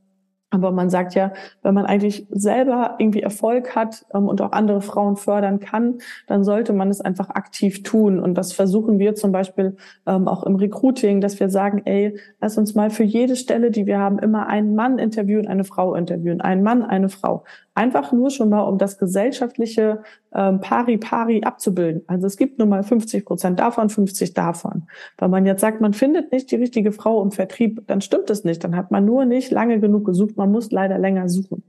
[0.54, 1.34] aber man sagt ja,
[1.64, 5.98] wenn man eigentlich selber irgendwie Erfolg hat ähm, und auch andere Frauen fördern kann,
[6.28, 8.20] dann sollte man es einfach aktiv tun.
[8.20, 9.76] Und das versuchen wir zum Beispiel
[10.06, 13.88] ähm, auch im Recruiting, dass wir sagen, ey, lass uns mal für jede Stelle, die
[13.88, 17.44] wir haben, immer einen Mann interviewen, eine Frau interviewen, einen Mann, eine Frau.
[17.76, 20.04] Einfach nur schon mal, um das gesellschaftliche
[20.34, 22.04] ähm, Pari-Pari abzubilden.
[22.06, 24.84] Also es gibt nur mal 50 Prozent davon, 50 davon.
[25.18, 28.44] Wenn man jetzt sagt, man findet nicht die richtige Frau im Vertrieb, dann stimmt es
[28.44, 28.64] nicht.
[28.64, 30.38] Dann hat man nur nicht lange genug gesucht.
[30.38, 31.64] Man muss leider länger suchen.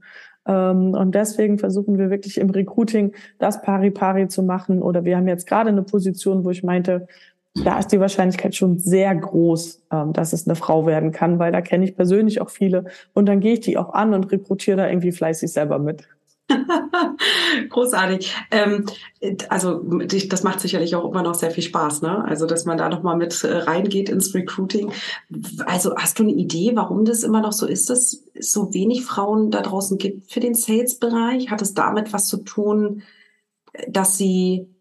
[0.47, 4.81] Ähm, und deswegen versuchen wir wirklich im Recruiting das Pari-Pari zu machen.
[4.83, 7.07] Oder wir haben jetzt gerade eine Position, wo ich meinte,
[7.55, 11.51] da ist die Wahrscheinlichkeit schon sehr groß, ähm, dass es eine Frau werden kann, weil
[11.51, 12.85] da kenne ich persönlich auch viele.
[13.13, 16.07] Und dann gehe ich die auch an und rekrutiere da irgendwie fleißig selber mit.
[17.69, 18.35] Großartig.
[18.51, 18.85] Ähm,
[19.49, 22.23] also das macht sicherlich auch immer noch sehr viel Spaß, ne?
[22.25, 24.91] Also dass man da noch mal mit äh, reingeht ins Recruiting.
[25.65, 29.05] Also hast du eine Idee, warum das immer noch so ist, dass es so wenig
[29.05, 31.49] Frauen da draußen gibt für den Sales-Bereich?
[31.49, 33.01] Hat es damit was zu tun,
[33.87, 34.74] dass sie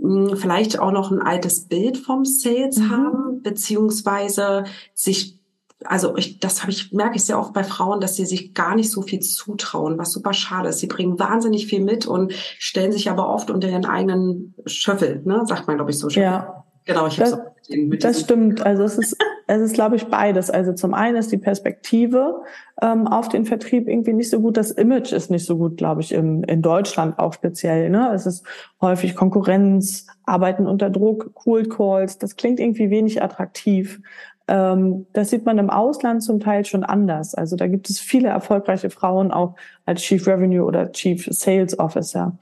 [0.00, 2.90] hm, vielleicht auch noch ein altes Bild vom Sales mhm.
[2.90, 4.64] haben, beziehungsweise
[4.94, 5.40] sich,
[5.84, 8.74] also ich, das habe ich, merke ich sehr oft bei Frauen, dass sie sich gar
[8.74, 10.78] nicht so viel zutrauen, was super schade ist.
[10.78, 15.42] Sie bringen wahnsinnig viel mit und stellen sich aber oft unter ihren eigenen Schöffel, ne?
[15.46, 16.08] sagt man, glaube ich, so.
[16.08, 16.22] Schöffel.
[16.22, 16.64] Ja.
[16.86, 17.38] Genau, ich habe so
[17.98, 18.64] das stimmt.
[18.64, 19.16] Also es ist,
[19.46, 20.50] es ist, glaube ich, beides.
[20.50, 22.42] Also zum einen ist die Perspektive
[22.80, 24.56] ähm, auf den Vertrieb irgendwie nicht so gut.
[24.56, 27.90] Das Image ist nicht so gut, glaube ich, im, in Deutschland auch speziell.
[27.90, 28.10] Ne?
[28.14, 28.44] Es ist
[28.80, 32.18] häufig Konkurrenz, Arbeiten unter Druck, Cold Calls.
[32.18, 34.00] Das klingt irgendwie wenig attraktiv.
[34.46, 37.34] Ähm, das sieht man im Ausland zum Teil schon anders.
[37.34, 42.36] Also da gibt es viele erfolgreiche Frauen auch als Chief Revenue oder Chief Sales Officer.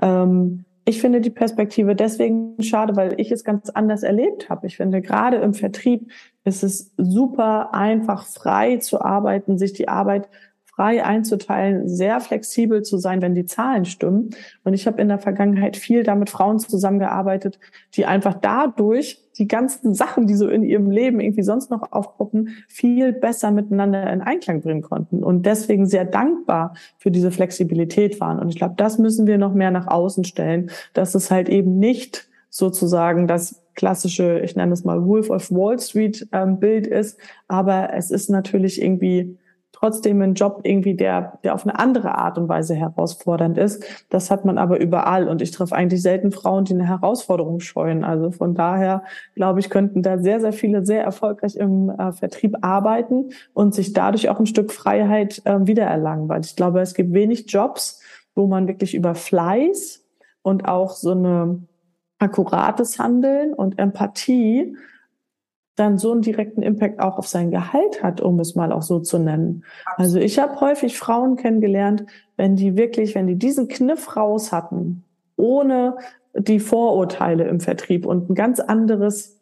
[0.00, 4.66] Ähm, ich finde die Perspektive deswegen schade, weil ich es ganz anders erlebt habe.
[4.66, 6.10] Ich finde, gerade im Vertrieb
[6.44, 10.30] ist es super einfach, frei zu arbeiten, sich die Arbeit
[10.78, 14.30] frei einzuteilen, sehr flexibel zu sein, wenn die Zahlen stimmen.
[14.62, 17.58] Und ich habe in der Vergangenheit viel damit Frauen zusammengearbeitet,
[17.94, 22.50] die einfach dadurch die ganzen Sachen, die so in ihrem Leben irgendwie sonst noch aufpoppen,
[22.68, 28.38] viel besser miteinander in Einklang bringen konnten und deswegen sehr dankbar für diese Flexibilität waren.
[28.38, 31.80] Und ich glaube, das müssen wir noch mehr nach außen stellen, dass es halt eben
[31.80, 37.18] nicht sozusagen das klassische, ich nenne es mal Wolf of Wall Street ähm, Bild ist,
[37.48, 39.36] aber es ist natürlich irgendwie
[39.78, 43.84] trotzdem ein Job irgendwie, der, der auf eine andere Art und Weise herausfordernd ist.
[44.10, 48.02] Das hat man aber überall und ich treffe eigentlich selten Frauen, die eine Herausforderung scheuen.
[48.02, 49.04] Also von daher
[49.34, 53.92] glaube ich, könnten da sehr, sehr viele sehr erfolgreich im äh, Vertrieb arbeiten und sich
[53.92, 58.02] dadurch auch ein Stück Freiheit äh, wiedererlangen, weil ich glaube, es gibt wenig Jobs,
[58.34, 60.04] wo man wirklich über Fleiß
[60.42, 61.62] und auch so eine
[62.18, 64.76] akkurates Handeln und Empathie
[65.78, 69.00] dann so einen direkten Impact auch auf sein Gehalt hat, um es mal auch so
[69.00, 69.64] zu nennen.
[69.96, 72.04] Also ich habe häufig Frauen kennengelernt,
[72.36, 75.04] wenn die wirklich, wenn die diesen Kniff raus hatten,
[75.36, 75.96] ohne
[76.36, 79.38] die Vorurteile im Vertrieb und ein ganz anderes,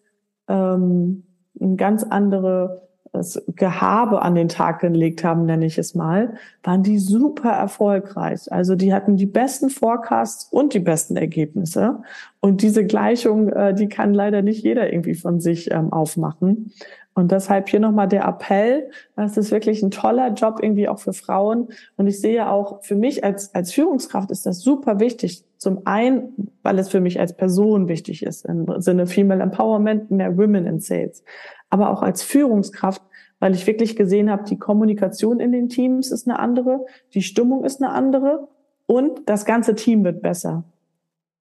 [0.49, 1.25] ähm,
[1.61, 2.86] ein ganz andere
[3.17, 8.53] das Gehabe an den Tag gelegt haben, nenne ich es mal, waren die super erfolgreich.
[8.53, 12.03] Also die hatten die besten Forecasts und die besten Ergebnisse.
[12.41, 16.73] Und diese Gleichung, äh, die kann leider nicht jeder irgendwie von sich ähm, aufmachen.
[17.17, 18.91] Und deshalb hier nochmal der Appell.
[19.17, 21.69] Das ist wirklich ein toller Job irgendwie auch für Frauen.
[21.97, 25.43] Und ich sehe auch für mich als, als Führungskraft ist das super wichtig.
[25.57, 30.37] Zum einen, weil es für mich als Person wichtig ist, im Sinne Female Empowerment, mehr
[30.37, 31.25] Women in Sales.
[31.71, 33.01] Aber auch als Führungskraft,
[33.41, 37.65] weil ich wirklich gesehen habe, die Kommunikation in den Teams ist eine andere, die Stimmung
[37.65, 38.49] ist eine andere
[38.87, 40.65] und das ganze Team wird besser.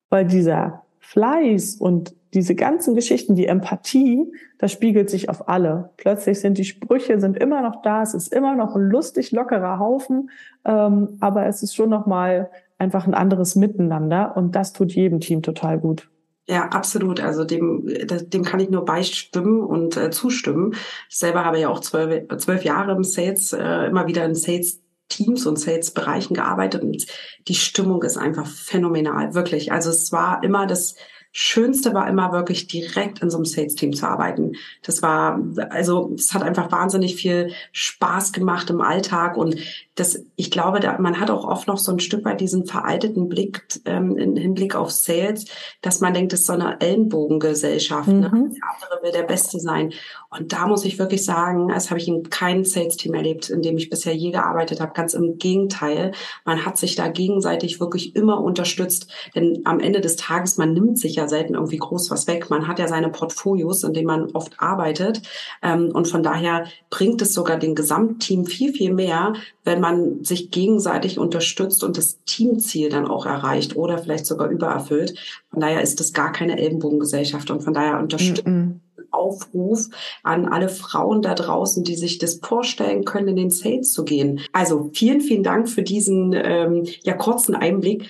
[0.10, 5.92] Weil dieser Fleiß und diese ganzen Geschichten, die Empathie, das spiegelt sich auf alle.
[5.98, 9.80] Plötzlich sind die Sprüche sind immer noch da, es ist immer noch ein lustig lockerer
[9.80, 10.30] Haufen,
[10.66, 15.22] ähm, aber es ist schon noch mal einfach ein anderes Miteinander und das tut jedem
[15.22, 16.10] Team total gut.
[16.48, 17.20] Ja, absolut.
[17.20, 20.76] Also dem, dem kann ich nur beistimmen und äh, zustimmen.
[21.10, 24.82] Ich selber habe ja auch zwölf, zwölf Jahre im Sales, äh, immer wieder in Sales
[25.08, 27.06] Teams und Sales-Bereichen gearbeitet und
[27.48, 29.72] die Stimmung ist einfach phänomenal, wirklich.
[29.72, 30.96] Also es war immer das
[31.38, 34.54] Schönste war immer wirklich direkt in so einem Sales-Team zu arbeiten.
[34.84, 35.38] Das war,
[35.70, 39.58] also es hat einfach wahnsinnig viel Spaß gemacht im Alltag und
[39.96, 43.30] das, ich glaube, da, man hat auch oft noch so ein Stück weit diesen veralteten
[43.30, 45.46] Blick ähm, im Hinblick auf Sales,
[45.82, 48.10] dass man denkt, es ist so eine Ellenbogengesellschaft.
[48.10, 48.30] Ne?
[48.30, 48.40] Mhm.
[48.40, 48.50] Ne?
[48.50, 49.94] Der andere will der Beste sein.
[50.30, 53.78] Und da muss ich wirklich sagen, das habe ich in keinem Sales-Team erlebt, in dem
[53.78, 54.92] ich bisher je gearbeitet habe.
[54.94, 56.12] Ganz im Gegenteil.
[56.44, 59.10] Man hat sich da gegenseitig wirklich immer unterstützt.
[59.34, 62.50] Denn am Ende des Tages, man nimmt sich ja selten irgendwie groß was weg.
[62.50, 65.22] Man hat ja seine Portfolios, in denen man oft arbeitet.
[65.62, 69.34] Ähm, und von daher bringt es sogar dem Gesamtteam viel, viel mehr,
[69.66, 75.18] wenn man sich gegenseitig unterstützt und das Teamziel dann auch erreicht oder vielleicht sogar übererfüllt.
[75.50, 78.80] Von daher ist das gar keine Ellenbogengesellschaft und von daher unterstützt mm -mm.
[79.12, 79.90] Aufruf
[80.24, 84.42] an alle Frauen da draußen, die sich das vorstellen können, in den Sales zu gehen.
[84.52, 88.10] Also vielen, vielen Dank für diesen ähm, ja kurzen Einblick.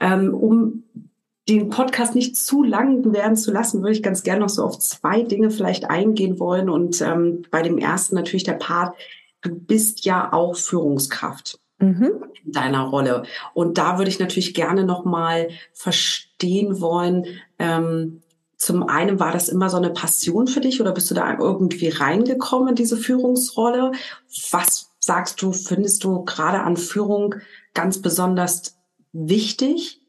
[0.00, 0.84] Ähm, um
[1.48, 4.78] den Podcast nicht zu lang werden zu lassen, würde ich ganz gerne noch so auf
[4.78, 6.70] zwei Dinge vielleicht eingehen wollen.
[6.70, 8.94] Und ähm, bei dem ersten natürlich der Part,
[9.42, 12.24] du bist ja auch Führungskraft mhm.
[12.44, 13.24] in deiner Rolle.
[13.54, 17.26] Und da würde ich natürlich gerne nochmal verstehen wollen,
[17.58, 18.22] ähm,
[18.60, 21.88] zum einen war das immer so eine Passion für dich oder bist du da irgendwie
[21.88, 23.92] reingekommen in diese Führungsrolle?
[24.50, 27.36] Was sagst du, findest du gerade an Führung
[27.72, 28.76] ganz besonders
[29.12, 30.02] wichtig?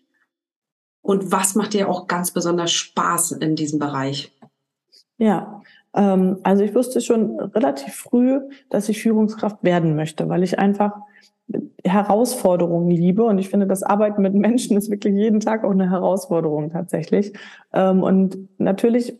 [1.01, 4.37] Und was macht dir auch ganz besonders Spaß in diesem Bereich?
[5.17, 5.60] Ja,
[5.93, 8.39] also ich wusste schon relativ früh,
[8.69, 10.93] dass ich Führungskraft werden möchte, weil ich einfach
[11.83, 15.89] Herausforderungen liebe und ich finde, das Arbeiten mit Menschen ist wirklich jeden Tag auch eine
[15.89, 17.33] Herausforderung tatsächlich.
[17.73, 19.17] Ähm, und natürlich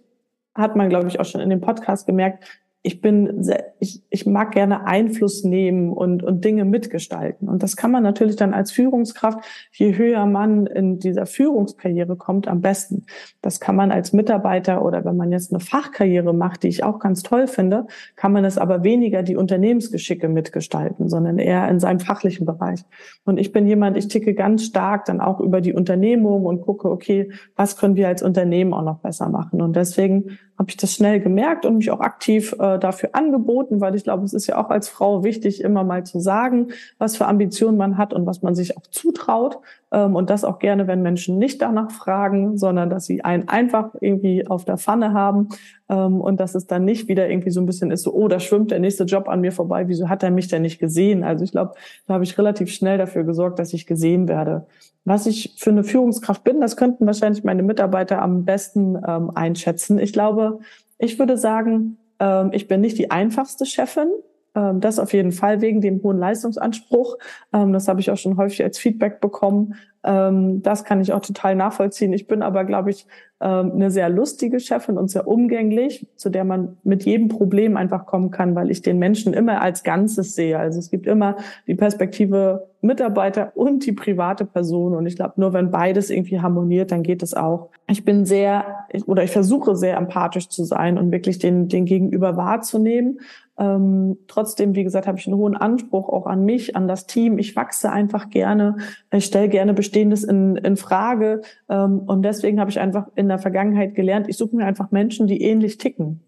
[0.55, 4.25] hat man, glaube ich, auch schon in dem Podcast gemerkt, ich bin, sehr, ich, ich
[4.25, 7.47] mag gerne Einfluss nehmen und, und Dinge mitgestalten.
[7.47, 9.39] Und das kann man natürlich dann als Führungskraft,
[9.71, 13.05] je höher man in dieser Führungskarriere kommt, am besten.
[13.41, 16.97] Das kann man als Mitarbeiter oder wenn man jetzt eine Fachkarriere macht, die ich auch
[16.97, 21.99] ganz toll finde, kann man es aber weniger die Unternehmensgeschicke mitgestalten, sondern eher in seinem
[21.99, 22.83] fachlichen Bereich.
[23.25, 26.89] Und ich bin jemand, ich ticke ganz stark dann auch über die Unternehmung und gucke,
[26.89, 29.61] okay, was können wir als Unternehmen auch noch besser machen?
[29.61, 33.95] Und deswegen habe ich das schnell gemerkt und mich auch aktiv äh, dafür angeboten, weil
[33.95, 36.67] ich glaube, es ist ja auch als Frau wichtig, immer mal zu sagen,
[36.99, 39.57] was für Ambitionen man hat und was man sich auch zutraut.
[39.91, 43.93] Ähm, und das auch gerne, wenn Menschen nicht danach fragen, sondern dass sie einen einfach
[43.99, 45.49] irgendwie auf der Pfanne haben
[45.89, 48.39] ähm, und dass es dann nicht wieder irgendwie so ein bisschen ist, so, oh, da
[48.39, 51.23] schwimmt der nächste Job an mir vorbei, wieso hat er mich denn nicht gesehen?
[51.23, 51.73] Also ich glaube,
[52.07, 54.65] da habe ich relativ schnell dafür gesorgt, dass ich gesehen werde.
[55.03, 59.99] Was ich für eine Führungskraft bin, das könnten wahrscheinlich meine Mitarbeiter am besten ähm, einschätzen.
[59.99, 60.59] Ich glaube,
[60.99, 64.09] ich würde sagen, ähm, ich bin nicht die einfachste Chefin.
[64.53, 67.17] Ähm, das auf jeden Fall wegen dem hohen Leistungsanspruch.
[67.53, 69.75] Ähm, das habe ich auch schon häufig als Feedback bekommen.
[70.03, 72.11] Ähm, das kann ich auch total nachvollziehen.
[72.11, 73.07] Ich bin aber, glaube ich,
[73.43, 78.29] eine sehr lustige Chefin und sehr umgänglich, zu der man mit jedem Problem einfach kommen
[78.29, 80.59] kann, weil ich den Menschen immer als Ganzes sehe.
[80.59, 84.93] Also es gibt immer die Perspektive Mitarbeiter und die private Person.
[84.93, 87.69] Und ich glaube, nur wenn beides irgendwie harmoniert, dann geht es auch.
[87.87, 92.37] Ich bin sehr, oder ich versuche sehr empathisch zu sein und wirklich den, den Gegenüber
[92.37, 93.21] wahrzunehmen
[93.57, 97.37] ähm, trotzdem, wie gesagt, habe ich einen hohen Anspruch auch an mich, an das Team.
[97.37, 98.77] Ich wachse einfach gerne.
[99.11, 101.41] Ich stelle gerne Bestehendes in, in Frage.
[101.69, 105.27] Ähm, und deswegen habe ich einfach in der Vergangenheit gelernt, ich suche mir einfach Menschen,
[105.27, 106.21] die ähnlich ticken.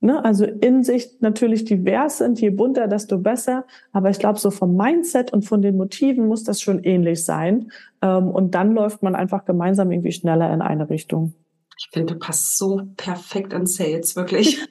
[0.00, 0.24] Ne?
[0.24, 3.64] Also in sich natürlich divers sind, je bunter, desto besser.
[3.92, 7.70] Aber ich glaube, so vom Mindset und von den Motiven muss das schon ähnlich sein.
[8.02, 11.34] Ähm, und dann läuft man einfach gemeinsam irgendwie schneller in eine Richtung.
[11.78, 14.60] Ich finde, du passt so perfekt in Sales, wirklich.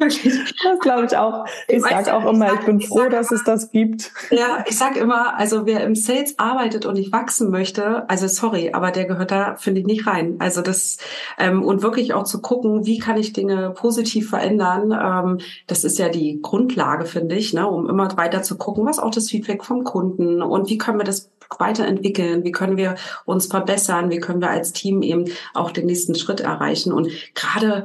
[0.00, 1.44] Das glaube ich auch.
[1.66, 4.12] Ich sage auch immer, ich bin froh, dass es das gibt.
[4.30, 8.70] Ja, ich sage immer, also wer im Sales arbeitet und nicht wachsen möchte, also sorry,
[8.72, 10.36] aber der gehört da, finde ich, nicht rein.
[10.38, 10.98] Also das,
[11.38, 15.98] ähm, und wirklich auch zu gucken, wie kann ich Dinge positiv verändern, ähm, das ist
[15.98, 19.64] ja die Grundlage, finde ich, ne, um immer weiter zu gucken, was auch das Feedback
[19.64, 24.40] vom Kunden und wie können wir das weiterentwickeln, wie können wir uns verbessern, wie können
[24.40, 25.24] wir als Team eben
[25.54, 26.92] auch den nächsten Schritt erreichen.
[26.92, 27.84] Und gerade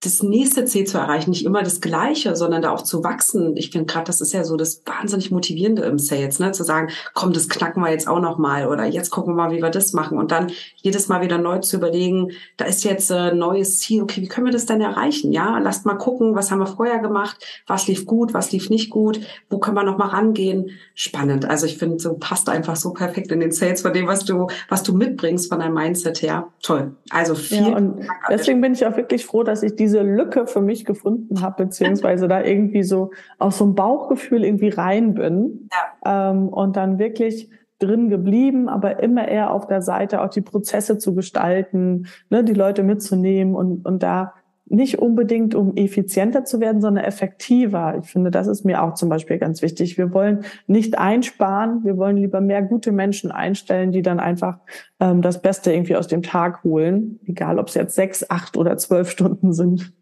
[0.00, 3.56] das nächste Ziel zu erreichen, nicht immer das Gleiche, sondern da auch zu wachsen.
[3.56, 6.90] Ich finde gerade, das ist ja so das wahnsinnig motivierende im Sales, ne, zu sagen,
[7.14, 9.70] komm, das knacken wir jetzt auch noch mal oder jetzt gucken wir mal, wie wir
[9.70, 13.80] das machen und dann jedes Mal wieder neu zu überlegen, da ist jetzt ein neues
[13.80, 15.32] Ziel, okay, wie können wir das denn erreichen?
[15.32, 18.90] Ja, lasst mal gucken, was haben wir vorher gemacht, was lief gut, was lief nicht
[18.90, 19.20] gut,
[19.50, 20.70] wo können wir noch mal rangehen?
[20.94, 21.44] Spannend.
[21.44, 24.46] Also ich finde, so passt einfach so perfekt in den Sales von dem, was du,
[24.68, 26.46] was du mitbringst von deinem Mindset her.
[26.62, 26.94] Toll.
[27.10, 27.68] Also viel.
[27.68, 30.84] Ja, und deswegen bin ich auch wirklich froh, dass ich die diese Lücke für mich
[30.84, 35.70] gefunden habe, beziehungsweise da irgendwie so aus so einem Bauchgefühl irgendwie rein bin
[36.04, 36.30] ja.
[36.30, 40.98] ähm, und dann wirklich drin geblieben, aber immer eher auf der Seite auch die Prozesse
[40.98, 44.34] zu gestalten, ne, die Leute mitzunehmen und, und da
[44.70, 48.00] nicht unbedingt, um effizienter zu werden, sondern effektiver.
[48.02, 49.98] Ich finde, das ist mir auch zum Beispiel ganz wichtig.
[49.98, 54.58] Wir wollen nicht einsparen, wir wollen lieber mehr gute Menschen einstellen, die dann einfach
[55.00, 58.76] ähm, das Beste irgendwie aus dem Tag holen, egal ob es jetzt sechs, acht oder
[58.76, 59.92] zwölf Stunden sind.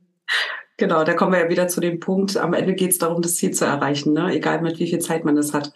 [0.79, 2.37] Genau, da kommen wir ja wieder zu dem Punkt.
[2.37, 4.35] Am Ende geht es darum, das Ziel zu erreichen, ne?
[4.35, 5.73] egal mit wie viel Zeit man es hat.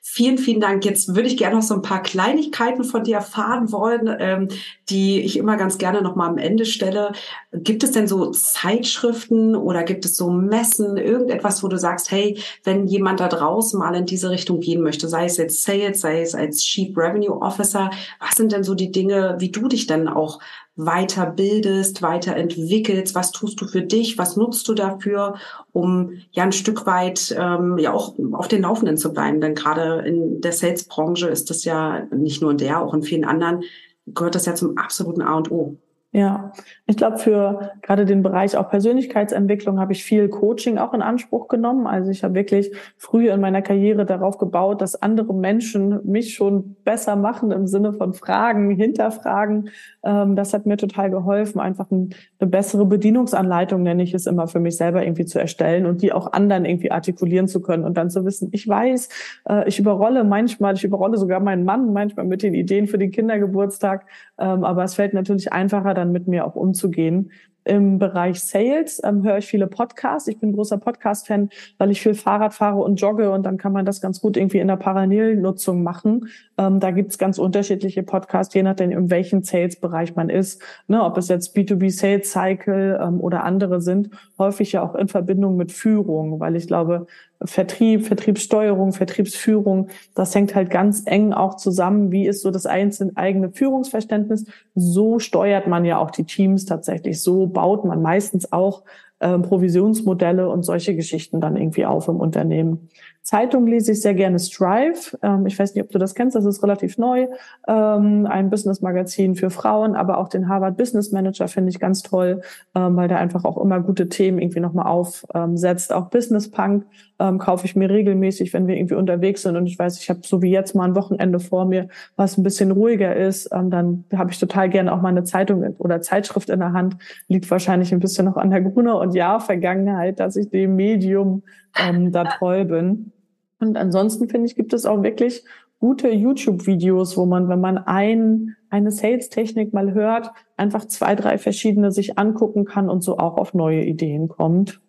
[0.00, 0.84] Vielen, vielen Dank.
[0.84, 4.48] Jetzt würde ich gerne noch so ein paar Kleinigkeiten von dir erfahren wollen, ähm,
[4.88, 7.10] die ich immer ganz gerne noch mal am Ende stelle.
[7.52, 12.38] Gibt es denn so Zeitschriften oder gibt es so Messen, irgendetwas, wo du sagst, hey,
[12.62, 16.22] wenn jemand da draußen mal in diese Richtung gehen möchte, sei es jetzt Sales, sei
[16.22, 17.90] es als Chief Revenue Officer,
[18.20, 20.38] was sind denn so die Dinge, wie du dich dann auch
[20.76, 25.36] weiterbildest, weiterentwickelst, was tust du für dich, was nutzt du dafür,
[25.72, 29.40] um ja ein Stück weit ähm, ja auch auf den Laufenden zu bleiben.
[29.40, 33.24] Denn gerade in der Sales-Branche ist das ja nicht nur in der, auch in vielen
[33.24, 33.62] anderen,
[34.06, 35.76] gehört das ja zum absoluten A und O.
[36.16, 36.50] Ja,
[36.86, 41.46] ich glaube, für gerade den Bereich auch Persönlichkeitsentwicklung habe ich viel Coaching auch in Anspruch
[41.46, 41.86] genommen.
[41.86, 46.74] Also ich habe wirklich früh in meiner Karriere darauf gebaut, dass andere Menschen mich schon
[46.84, 49.68] besser machen im Sinne von Fragen, hinterfragen.
[50.02, 52.08] Ähm, das hat mir total geholfen, einfach eine
[52.38, 56.32] bessere Bedienungsanleitung, nenne ich es immer, für mich selber irgendwie zu erstellen und die auch
[56.32, 59.10] anderen irgendwie artikulieren zu können und dann zu wissen, ich weiß,
[59.50, 63.10] äh, ich überrolle manchmal, ich überrolle sogar meinen Mann manchmal mit den Ideen für den
[63.10, 64.06] Kindergeburtstag,
[64.38, 67.30] ähm, aber es fällt natürlich einfacher, dann mit mir auch umzugehen.
[67.64, 70.28] Im Bereich Sales ähm, höre ich viele Podcasts.
[70.28, 73.84] Ich bin großer Podcast-Fan, weil ich viel Fahrrad fahre und jogge und dann kann man
[73.84, 76.28] das ganz gut irgendwie in der Parallelnutzung machen.
[76.58, 80.62] Ähm, da gibt's ganz unterschiedliche Podcasts, je nachdem, in welchem Sales-Bereich man ist.
[80.88, 85.08] Ne, ob es jetzt B2B Sales Cycle ähm, oder andere sind, häufig ja auch in
[85.08, 87.06] Verbindung mit Führung, weil ich glaube,
[87.44, 92.10] Vertrieb, Vertriebssteuerung, Vertriebsführung, das hängt halt ganz eng auch zusammen.
[92.10, 94.46] Wie ist so das einzelne eigene Führungsverständnis?
[94.74, 97.20] So steuert man ja auch die Teams tatsächlich.
[97.20, 98.84] So baut man meistens auch
[99.18, 102.88] äh, Provisionsmodelle und solche Geschichten dann irgendwie auf im Unternehmen.
[103.22, 105.18] Zeitung lese ich sehr gerne Strive.
[105.22, 107.26] Ähm, ich weiß nicht, ob du das kennst, das ist relativ neu.
[107.66, 112.42] Ähm, ein Business-Magazin für Frauen, aber auch den Harvard Business Manager finde ich ganz toll,
[112.76, 115.92] ähm, weil der einfach auch immer gute Themen irgendwie nochmal aufsetzt.
[115.92, 116.84] Auch Business Punk
[117.18, 120.20] ähm, kaufe ich mir regelmäßig, wenn wir irgendwie unterwegs sind und ich weiß, ich habe
[120.24, 124.04] so wie jetzt mal ein Wochenende vor mir, was ein bisschen ruhiger ist, ähm, dann
[124.14, 126.96] habe ich total gerne auch mal eine Zeitung oder Zeitschrift in der Hand.
[127.28, 131.42] Liegt wahrscheinlich ein bisschen noch an der Gruner und ja Vergangenheit, dass ich dem Medium
[131.78, 133.12] ähm, da treu bin.
[133.58, 135.44] Und ansonsten finde ich, gibt es auch wirklich
[135.78, 141.92] gute YouTube-Videos, wo man, wenn man ein, eine Sales-Technik mal hört, einfach zwei, drei verschiedene
[141.92, 144.80] sich angucken kann und so auch auf neue Ideen kommt.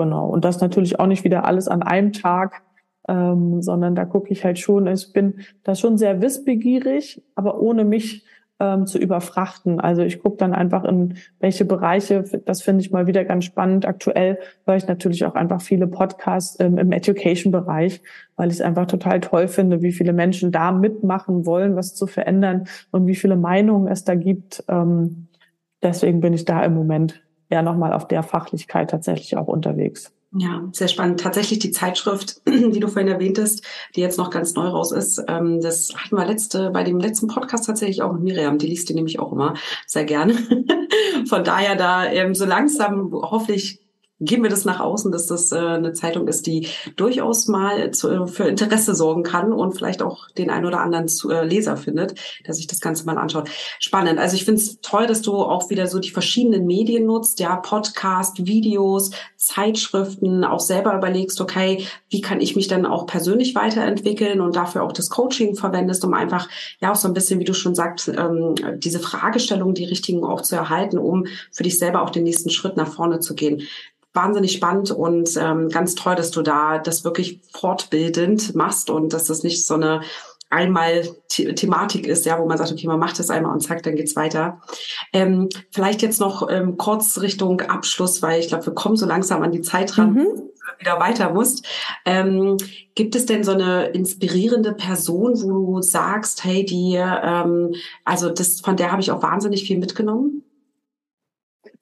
[0.00, 0.28] Genau.
[0.28, 2.62] Und das natürlich auch nicht wieder alles an einem Tag,
[3.06, 7.84] ähm, sondern da gucke ich halt schon, ich bin da schon sehr wissbegierig, aber ohne
[7.84, 8.24] mich
[8.60, 9.78] ähm, zu überfrachten.
[9.78, 13.84] Also ich gucke dann einfach in welche Bereiche, das finde ich mal wieder ganz spannend.
[13.84, 18.00] Aktuell höre ich natürlich auch einfach viele Podcasts ähm, im Education-Bereich,
[18.36, 22.06] weil ich es einfach total toll finde, wie viele Menschen da mitmachen wollen, was zu
[22.06, 24.64] verändern und wie viele Meinungen es da gibt.
[24.66, 25.28] Ähm,
[25.82, 30.12] deswegen bin ich da im Moment eher nochmal auf der Fachlichkeit tatsächlich auch unterwegs.
[30.32, 31.18] Ja, sehr spannend.
[31.18, 35.60] Tatsächlich die Zeitschrift, die du vorhin erwähntest, die jetzt noch ganz neu raus ist, ähm,
[35.60, 38.56] das hatten wir letzte, bei dem letzten Podcast tatsächlich auch mit Miriam.
[38.56, 39.54] Die liest die nämlich auch immer
[39.86, 40.34] sehr gerne.
[41.28, 43.80] Von daher da ähm, so langsam hoffentlich
[44.20, 48.10] geben wir das nach außen, dass das äh, eine Zeitung ist, die durchaus mal zu,
[48.10, 51.76] äh, für Interesse sorgen kann und vielleicht auch den ein oder anderen zu, äh, Leser
[51.76, 52.14] findet,
[52.46, 53.48] der sich das Ganze mal anschaut.
[53.78, 54.18] Spannend.
[54.18, 57.56] Also ich finde es toll, dass du auch wieder so die verschiedenen Medien nutzt, ja,
[57.56, 64.42] Podcast, Videos, Zeitschriften, auch selber überlegst, okay, wie kann ich mich dann auch persönlich weiterentwickeln
[64.42, 66.48] und dafür auch das Coaching verwendest, um einfach
[66.80, 70.42] ja auch so ein bisschen, wie du schon sagst, ähm, diese Fragestellung, die richtigen auch
[70.42, 73.62] zu erhalten, um für dich selber auch den nächsten Schritt nach vorne zu gehen
[74.12, 79.24] wahnsinnig spannend und ähm, ganz toll, dass du da das wirklich fortbildend machst und dass
[79.24, 80.00] das nicht so eine
[80.50, 83.84] einmal The Thematik ist, ja, wo man sagt, okay, man macht das einmal und zack,
[83.84, 84.60] dann geht's weiter.
[85.12, 89.42] Ähm, vielleicht jetzt noch ähm, kurz Richtung Abschluss, weil ich glaube, wir kommen so langsam
[89.42, 90.42] an die Zeit ran, mhm.
[90.80, 91.64] wieder weiter musst.
[92.04, 92.56] Ähm,
[92.96, 98.60] gibt es denn so eine inspirierende Person, wo du sagst, hey, die, ähm, also das,
[98.60, 100.42] von der habe ich auch wahnsinnig viel mitgenommen?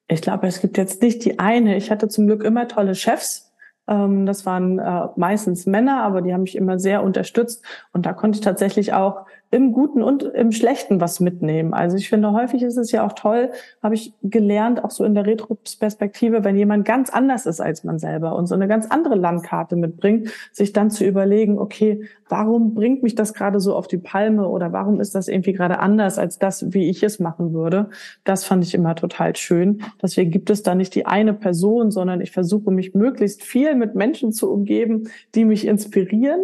[0.09, 1.77] Ich glaube, es gibt jetzt nicht die eine.
[1.77, 3.53] Ich hatte zum Glück immer tolle Chefs.
[3.87, 7.65] Ähm, das waren äh, meistens Männer, aber die haben mich immer sehr unterstützt.
[7.93, 11.73] Und da konnte ich tatsächlich auch im Guten und im Schlechten was mitnehmen.
[11.73, 13.51] Also ich finde, häufig ist es ja auch toll,
[13.83, 17.99] habe ich gelernt, auch so in der Retrospektive, wenn jemand ganz anders ist als man
[17.99, 23.03] selber und so eine ganz andere Landkarte mitbringt, sich dann zu überlegen, okay, warum bringt
[23.03, 26.39] mich das gerade so auf die Palme oder warum ist das irgendwie gerade anders als
[26.39, 27.89] das, wie ich es machen würde?
[28.25, 29.83] Das fand ich immer total schön.
[30.03, 33.95] Deswegen gibt es da nicht die eine Person, sondern ich versuche mich möglichst viel mit
[33.95, 36.41] Menschen zu umgeben, die mich inspirieren.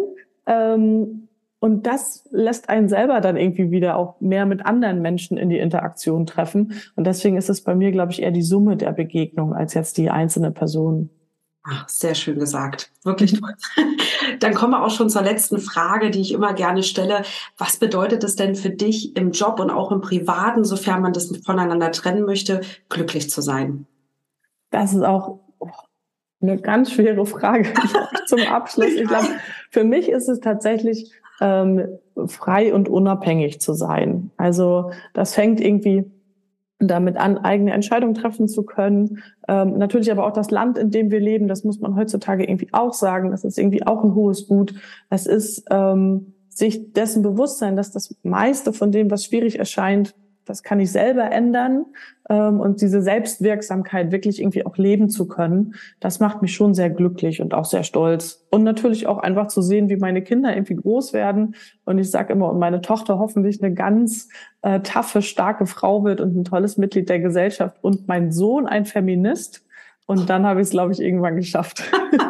[0.47, 1.24] Ähm,
[1.65, 5.57] und das lässt einen selber dann irgendwie wieder auch mehr mit anderen Menschen in die
[5.57, 6.79] Interaktion treffen.
[6.95, 9.97] Und deswegen ist es bei mir, glaube ich, eher die Summe der Begegnung als jetzt
[9.97, 11.09] die einzelne Person.
[11.63, 12.91] Ach, sehr schön gesagt.
[13.03, 13.55] Wirklich toll.
[14.41, 17.23] Dann kommen wir auch schon zur letzten Frage, die ich immer gerne stelle.
[17.57, 21.35] Was bedeutet es denn für dich im Job und auch im Privaten, sofern man das
[21.43, 23.87] voneinander trennen möchte, glücklich zu sein?
[24.69, 25.39] Das ist auch
[26.49, 27.69] eine ganz schwere Frage
[28.27, 28.93] zum Abschluss.
[28.93, 29.27] Ich glaube,
[29.69, 34.31] für mich ist es tatsächlich ähm, frei und unabhängig zu sein.
[34.37, 36.05] Also das fängt irgendwie
[36.79, 39.23] damit an, eigene Entscheidungen treffen zu können.
[39.47, 42.69] Ähm, natürlich aber auch das Land, in dem wir leben, das muss man heutzutage irgendwie
[42.73, 44.75] auch sagen, das ist irgendwie auch ein hohes Gut.
[45.09, 50.15] Es ist ähm, sich dessen bewusst sein, dass das meiste von dem, was schwierig erscheint,
[50.45, 51.85] das kann ich selber ändern
[52.29, 56.89] ähm, und diese Selbstwirksamkeit wirklich irgendwie auch leben zu können, das macht mich schon sehr
[56.89, 58.45] glücklich und auch sehr stolz.
[58.51, 61.55] Und natürlich auch einfach zu sehen, wie meine Kinder irgendwie groß werden.
[61.83, 64.29] Und ich sage immer, und meine Tochter hoffentlich eine ganz
[64.61, 68.85] äh, taffe, starke Frau wird und ein tolles Mitglied der Gesellschaft und mein Sohn ein
[68.85, 69.64] Feminist
[70.07, 71.83] und dann habe ich es, glaube ich, irgendwann geschafft.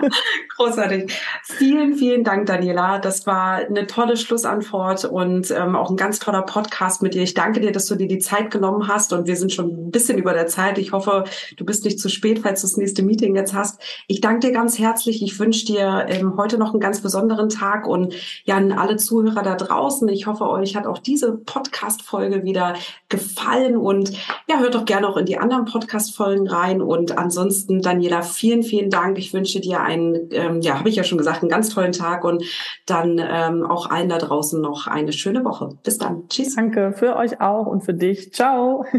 [0.55, 1.11] Großartig.
[1.43, 2.99] Vielen, vielen Dank, Daniela.
[2.99, 7.23] Das war eine tolle Schlussantwort und ähm, auch ein ganz toller Podcast mit dir.
[7.23, 9.91] Ich danke dir, dass du dir die Zeit genommen hast und wir sind schon ein
[9.91, 10.77] bisschen über der Zeit.
[10.77, 11.25] Ich hoffe,
[11.57, 13.81] du bist nicht zu spät, falls du das nächste Meeting jetzt hast.
[14.07, 15.21] Ich danke dir ganz herzlich.
[15.21, 18.15] Ich wünsche dir ähm, heute noch einen ganz besonderen Tag und
[18.45, 20.07] ja, an alle Zuhörer da draußen.
[20.07, 22.75] Ich hoffe, euch hat auch diese Podcast-Folge wieder
[23.09, 24.13] gefallen und
[24.47, 28.63] ja, hört doch gerne auch in die anderen Podcast-Folgen rein und ansonsten ansonsten, Daniela, vielen,
[28.63, 29.17] vielen Dank.
[29.17, 32.23] Ich wünsche dir einen, ähm, ja, habe ich ja schon gesagt, einen ganz tollen Tag
[32.23, 32.43] und
[32.85, 35.77] dann ähm, auch allen da draußen noch eine schöne Woche.
[35.83, 36.27] Bis dann.
[36.29, 36.55] Tschüss.
[36.55, 38.33] Danke für euch auch und für dich.
[38.33, 38.85] Ciao.